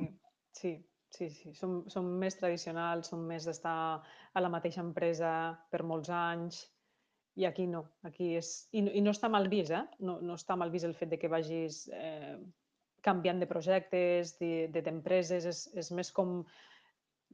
[0.56, 0.76] Sí, sí,
[1.16, 1.54] sí, sí.
[1.56, 5.30] Som, som més tradicionals, som més d'estar a la mateixa empresa
[5.72, 6.60] per molts anys,
[7.36, 8.68] i aquí no, aquí és...
[8.72, 9.84] I, i no està mal vist, eh?
[10.04, 12.36] No, no està mal vist el fet de que vagis eh,
[13.04, 16.40] canviant de projectes, d'empreses, de, és, és més com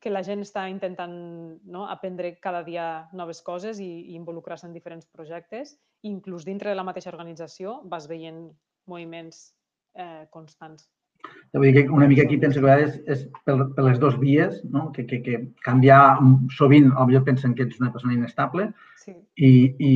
[0.03, 1.15] que la gent està intentant
[1.63, 5.77] no, aprendre cada dia noves coses i, i involucrar-se en diferents projectes.
[6.03, 8.49] I inclús dintre de la mateixa organització vas veient
[8.91, 9.53] moviments
[9.95, 10.89] eh, constants.
[11.55, 14.17] Vull dir que una mica aquí penso que a vegades és per, per les dues
[14.19, 14.87] vies, no?
[14.97, 16.17] que, que, que canviar
[16.57, 18.71] sovint, potser pensen que ets una persona inestable
[19.05, 19.13] sí.
[19.37, 19.93] i, i,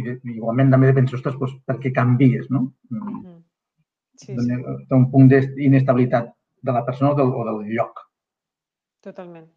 [0.00, 2.72] i, igualment també penso, ostres, doncs, per què canvies, no?
[2.90, 3.36] Mm -hmm.
[4.16, 4.62] sí, sí.
[4.88, 6.32] Té un punt d'inestabilitat
[6.62, 8.00] de la persona o del, o del lloc.
[9.04, 9.48] Totalment.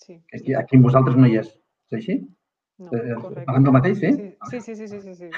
[0.00, 0.16] Sí.
[0.32, 1.50] Aquí, aquí amb vosaltres no hi és.
[1.90, 2.20] És així?
[2.80, 3.44] No, eh, correcte.
[3.44, 4.10] Parlem del mateix, sí?
[4.48, 5.28] Sí, sí, sí, sí, sí, sí.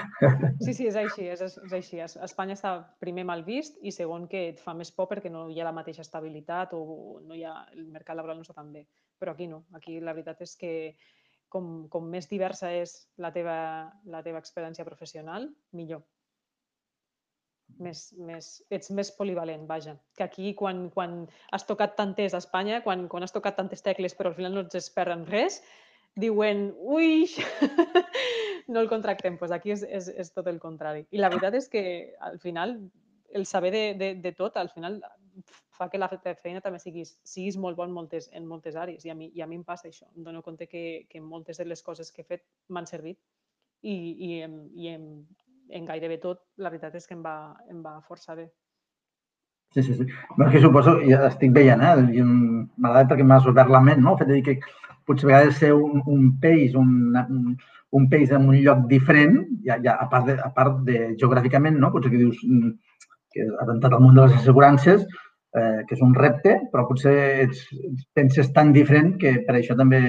[0.63, 1.99] Sí, sí, és així, és, és així.
[2.07, 5.59] Espanya està primer mal vist i segon que et fa més por perquè no hi
[5.59, 6.85] ha la mateixa estabilitat o
[7.27, 8.85] no hi ha, el mercat laboral no està tan bé.
[9.19, 9.65] Però aquí no.
[9.75, 10.73] Aquí la veritat és que
[11.51, 13.57] com, com més diversa és la teva,
[14.07, 16.07] la teva experiència professional, millor.
[17.83, 19.97] Més, més, ets més polivalent, vaja.
[20.19, 24.17] Que aquí, quan, quan has tocat tantes a Espanya, quan, quan has tocat tantes tecles
[24.19, 25.63] però al final no ets expert en res,
[26.15, 27.25] diuen, ui,
[28.73, 29.39] no el contractem.
[29.39, 31.07] Pues aquí és, és, és tot el contrari.
[31.11, 31.85] I la veritat és que
[32.21, 32.77] al final
[33.33, 35.01] el saber de, de, de tot, al final
[35.73, 39.07] fa que la feina també siguis, siguis molt bon moltes, en moltes àrees.
[39.07, 40.09] I a, mi, I a mi em passa això.
[40.17, 43.19] Em dono compte que, que moltes de les coses que he fet m'han servit
[43.83, 45.07] i, i, em, i em,
[45.71, 48.49] en gairebé tot la veritat és que em va, em va força bé.
[49.73, 50.07] Sí, sí, sí.
[50.53, 52.25] Que suposo, ja estic veient, eh?
[52.77, 54.13] M'agrada perquè m'has obert la ment, no?
[54.13, 54.59] El fet de dir que
[55.09, 57.57] potser a vegades ser un, un peix, un, un,
[57.99, 61.79] un peix en un lloc diferent, ja, ja a, part de, a part de geogràficament,
[61.81, 61.93] no?
[61.95, 62.73] potser que dius mm,
[63.33, 65.05] que has entrat al món de les assegurances,
[65.57, 67.15] eh, que és un repte, però potser
[67.47, 67.65] ets,
[68.17, 70.01] penses tan diferent que per això també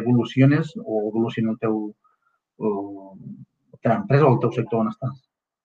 [0.00, 1.80] evoluciones o evoluciona el teu,
[2.60, 2.74] o,
[3.80, 5.18] la teva empresa o el teu sector on estàs.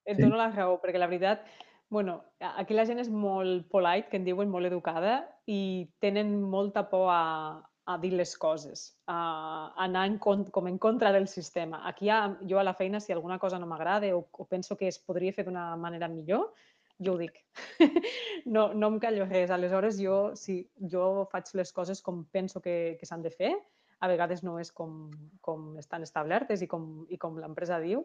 [0.06, 1.42] Et dono la raó, perquè la veritat,
[1.90, 6.86] bueno, aquí la gent és molt polite, que en diuen molt educada, i tenen molta
[6.88, 11.82] por a, a dir les coses, a anar en, com en contra del sistema.
[11.86, 14.88] Aquí ha, jo a la feina, si alguna cosa no m'agrada o, o penso que
[14.88, 16.52] es podria fer d'una manera millor,
[16.98, 17.42] jo ho dic.
[18.46, 19.50] no, no em callo res.
[19.50, 23.52] Aleshores, jo, si jo faig les coses com penso que, que s'han de fer,
[24.00, 25.06] a vegades no és com,
[25.40, 28.04] com estan establertes i com, i com l'empresa diu,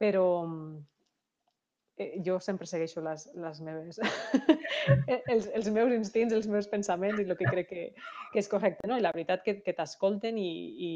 [0.00, 0.24] però,
[1.98, 4.00] eh, jo sempre segueixo les, les meves,
[5.34, 7.84] els, els meus instints, els meus pensaments i el que crec que,
[8.32, 8.88] que és correcte.
[8.88, 8.96] No?
[8.96, 10.50] I la veritat que, que t'escolten i,
[10.88, 10.90] i,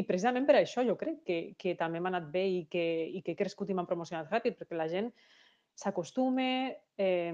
[0.00, 3.22] i precisament per això jo crec que, que també m'ha anat bé i que, i
[3.22, 5.12] que he crescut i m'han promocionat ràpid, perquè la gent
[5.78, 6.50] s'acostume,
[6.98, 7.32] eh,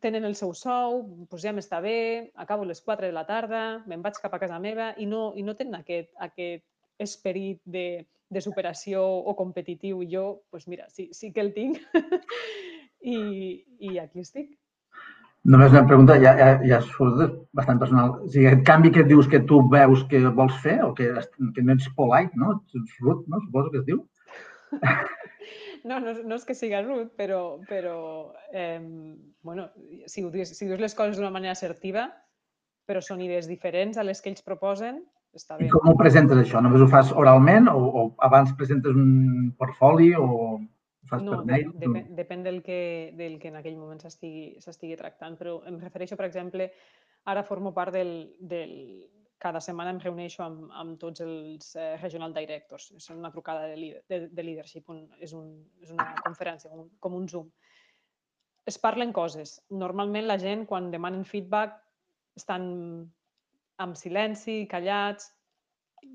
[0.00, 4.02] tenen el seu sou, doncs ja m'està bé, acabo les 4 de la tarda, me'n
[4.04, 6.64] vaig cap a casa meva i no, i no tenen aquest, aquest
[7.00, 10.02] esperit de, de superació o competitiu.
[10.08, 11.80] Jo, doncs mira, sí, sí que el tinc
[13.00, 13.18] I,
[13.80, 14.50] i aquí estic.
[15.50, 18.10] Només una pregunta, ja, ja, ja surt bastant personal.
[18.20, 21.14] O sigui, aquest canvi que et dius que tu veus que vols fer o que,
[21.56, 22.58] que no ets polite, no?
[22.76, 23.40] Ets rude, no?
[23.46, 24.02] Suposo que es diu.
[25.84, 27.94] No, no, no és que siga rude, però, però
[28.52, 28.80] eh,
[29.42, 29.68] bueno,
[30.06, 32.08] si, ho dius, si dius les coses d'una manera assertiva,
[32.88, 35.00] però són idees diferents a les que ells proposen,
[35.36, 35.68] està bé.
[35.68, 36.62] I com ho presentes, això?
[36.64, 40.58] Només ho fas oralment o, o abans presentes un portfoli o
[41.10, 41.70] fas no, per mail?
[41.70, 42.80] De, depèn, depèn del que,
[43.18, 46.70] del que en aquell moment s'estigui tractant, però em refereixo, per exemple,
[47.30, 48.74] ara formo part del, del
[49.40, 52.90] cada setmana em reuneixo amb, amb tots els eh, regional directors.
[52.96, 55.48] És una trucada de, de, de leadership, un, és, un,
[55.80, 57.48] és una conferència, un, com un Zoom.
[58.68, 59.56] Es parlen coses.
[59.72, 61.80] Normalment la gent, quan demanen feedback,
[62.36, 62.66] estan
[63.80, 65.32] amb silenci, callats.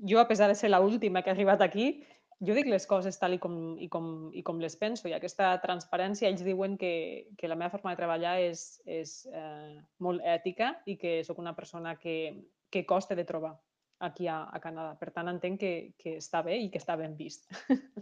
[0.06, 1.90] Jo, a pesar de ser l'última que ha arribat aquí,
[2.46, 5.54] jo dic les coses tal i com, i com, i com les penso i aquesta
[5.62, 6.92] transparència, ells diuen que,
[7.38, 11.54] que la meva forma de treballar és, és eh, molt ètica i que sóc una
[11.56, 12.16] persona que,
[12.76, 13.56] que costa de trobar
[14.06, 14.94] aquí a, a Canadà.
[15.00, 17.48] Per tant, entenc que, que està bé i que està ben vist.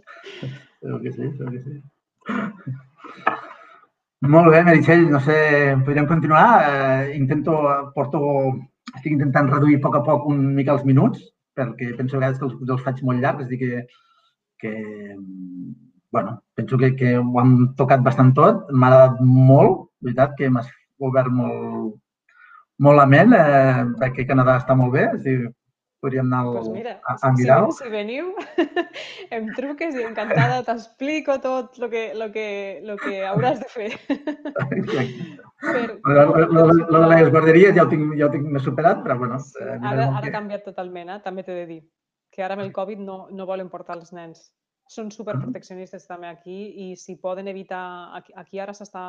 [0.83, 1.75] Segur que sí, segur que sí.
[4.25, 5.37] Molt bé, Meritxell, no sé,
[5.85, 6.47] podríem continuar.
[6.65, 7.59] Eh, intento,
[7.95, 8.19] porto,
[8.95, 11.21] estic intentant reduir a poc a poc un mica els minuts,
[11.55, 13.85] perquè penso a vegades que els, els faig molt llargs, és dir, que
[14.57, 15.15] que,
[16.11, 18.65] bueno, penso que, que ho hem tocat bastant tot.
[18.71, 20.69] M'ha agradat molt, veritat, que m'has
[21.03, 21.97] obert molt,
[22.83, 25.37] molt la ment, eh, perquè Canadà està molt bé, és dir,
[26.05, 27.71] podríem anar pues mira, a, a mirar-ho.
[27.73, 28.33] Si, si veniu,
[29.35, 32.47] em truques i encantada t'explico tot el que, lo que,
[32.85, 33.89] lo que hauràs de fer.
[35.65, 39.39] Per, lo, de les guarderies ja ho tinc, ja ho tinc més superat, però bueno.
[39.61, 41.21] Eh, ara, ara ha canviat totalment, eh?
[41.25, 41.81] també t'he de dir
[42.35, 44.49] que ara amb el Covid no, no volen portar els nens.
[44.91, 48.11] Són superproteccionistes també aquí i si poden evitar...
[48.19, 49.05] Aquí, aquí ara s'està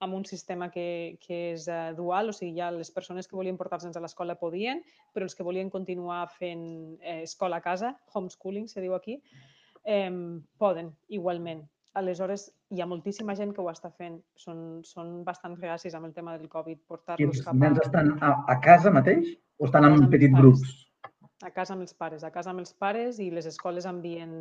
[0.00, 3.58] amb un sistema que, que és uh, dual, o sigui, ja les persones que volien
[3.58, 4.82] portar els nens a l'escola podien,
[5.14, 6.64] però els que volien continuar fent
[7.00, 9.18] eh, escola a casa, homeschooling se diu aquí,
[9.84, 10.12] eh,
[10.58, 11.66] poden igualment.
[11.98, 14.20] Aleshores, hi ha moltíssima gent que ho està fent.
[14.38, 16.84] Són, són bastant reacis amb el tema del Covid.
[16.86, 17.58] Portar-los cap a...
[17.58, 20.76] nens estan a, a casa mateix o estan en petits grups?
[21.42, 24.34] A casa amb els pares, a casa amb els pares i les escoles envien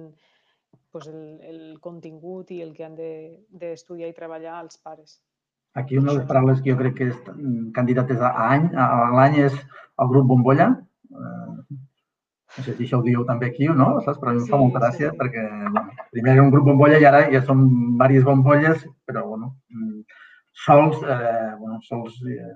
[0.91, 5.17] pues, el, el contingut i el que han d'estudiar de, i treballar als pares.
[5.77, 7.17] Aquí una de les paraules que jo crec que és
[7.75, 9.57] candidates a, any, a, l'any és
[10.01, 10.71] el grup Bombolla.
[11.13, 11.77] Eh,
[12.57, 14.17] no sé si això ho dieu també aquí o no, saps?
[14.19, 15.17] però a mi em sí, fa molta gràcia sí.
[15.19, 19.51] perquè bueno, primer era un grup bombolla i ara ja són diverses bombolles, però bueno,
[20.65, 22.47] sols, eh, bueno, sols eh,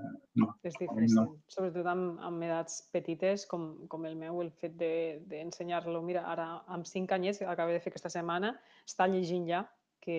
[0.42, 0.50] no.
[0.66, 1.28] És difícil, no.
[1.54, 6.00] sobretot amb, amb edats petites com, com el meu, el fet d'ensenyar-lo.
[6.00, 8.56] De, Mira, ara amb cinc anyets, acabo de fer aquesta setmana,
[8.90, 9.62] està llegint ja,
[10.02, 10.18] que,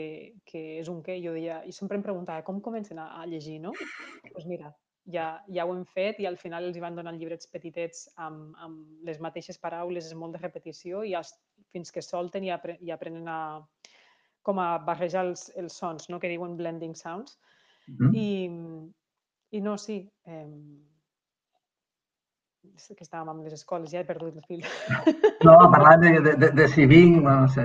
[0.48, 1.18] que és un què.
[1.24, 3.74] Jo deia, i sempre em preguntava, com comencen a, a llegir, no?
[3.76, 4.72] Doncs pues mira,
[5.10, 8.54] ja, ja ho hem fet i al final els hi van donar llibrets petitets amb,
[8.62, 11.34] amb les mateixes paraules, és molt de repetició i els,
[11.72, 13.40] fins que solten i, apre, i aprenen a,
[14.46, 16.20] com a barrejar els, els sons, no?
[16.22, 17.38] que diuen blending sounds.
[17.88, 18.14] Mm.
[18.14, 20.02] I, I no, sí.
[20.26, 20.46] Eh,
[22.62, 24.62] que estàvem amb les escoles, ja he perdut el fil.
[25.42, 27.64] No, parlant de, de, de, de si vinc, no sé.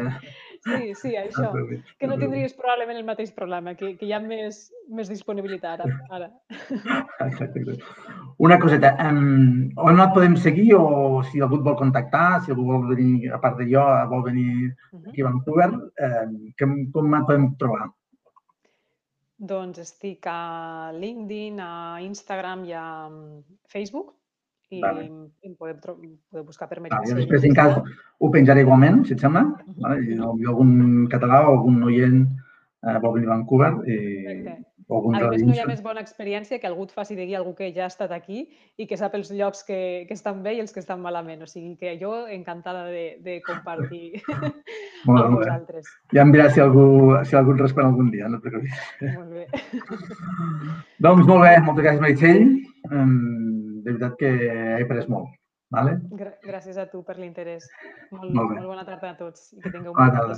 [0.67, 1.51] Sí, sí, això.
[1.99, 4.59] Que no tindries probablement el mateix problema, que, que hi ha més,
[4.93, 5.99] més disponibilitat ara.
[6.17, 6.29] ara.
[7.27, 7.77] Exacte.
[8.43, 12.67] Una coseta, um, on et podem seguir o si algú et vol contactar, si algú
[12.71, 15.71] vol venir, a part de jo, vol venir aquí a Vancouver,
[16.09, 17.89] um, com, com et podem trobar?
[19.37, 24.16] Doncs estic a LinkedIn, a Instagram i a mm, Facebook
[24.69, 25.05] i vale.
[25.47, 25.77] em podeu,
[26.31, 27.13] podeu buscar per Meritxell.
[27.13, 27.77] Vale, després, en cas,
[28.19, 29.43] ho penjaré igualment, si et sembla.
[29.43, 29.81] Uh -huh.
[29.83, 30.01] vale?
[30.05, 32.27] I algun català o algun oient
[32.83, 34.57] eh, vol venir a Vancouver i, Perfecte.
[34.87, 37.51] A més, no hi ha més bona experiència que algú et faci de guia algú
[37.57, 38.45] que ja ha estat aquí
[38.79, 41.41] i que sap els llocs que, que estan bé i els que estan malament.
[41.43, 44.21] O sigui que jo encantada de, de compartir
[45.03, 45.91] molt amb vosaltres.
[46.15, 46.87] Ja em diràs si algú,
[47.27, 48.79] si algú et respon algun dia, no et preocupis.
[49.17, 49.45] Molt bé.
[51.09, 52.47] doncs molt bé, moltes gràcies Meritxell.
[53.83, 55.33] De veritat que he après molt.
[55.73, 55.97] Vale?
[56.47, 57.65] Gràcies a tu per l'interès.
[58.11, 60.37] Molt, molt, molt bona tarda a tots i que tingueu bona tarda.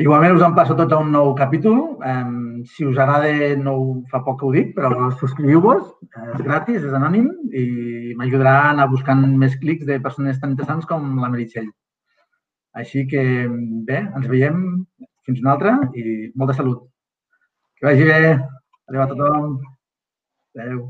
[0.00, 1.80] Igualment us passo tots a un nou capítol.
[2.06, 3.74] Um, si us agrada, no
[4.12, 5.90] fa poc que ho dic, però subscriviu-vos,
[6.36, 10.88] és gratis, és anònim i m'ajudarà a anar buscant més clics de persones tan interessants
[10.88, 11.68] com la Meritxell.
[12.80, 13.24] Així que
[13.90, 14.62] bé, ens veiem
[15.26, 16.86] fins una altra i molta salut.
[17.76, 18.38] Que vagi bé.
[18.88, 19.58] Adéu a tothom.
[20.54, 20.86] Adéu.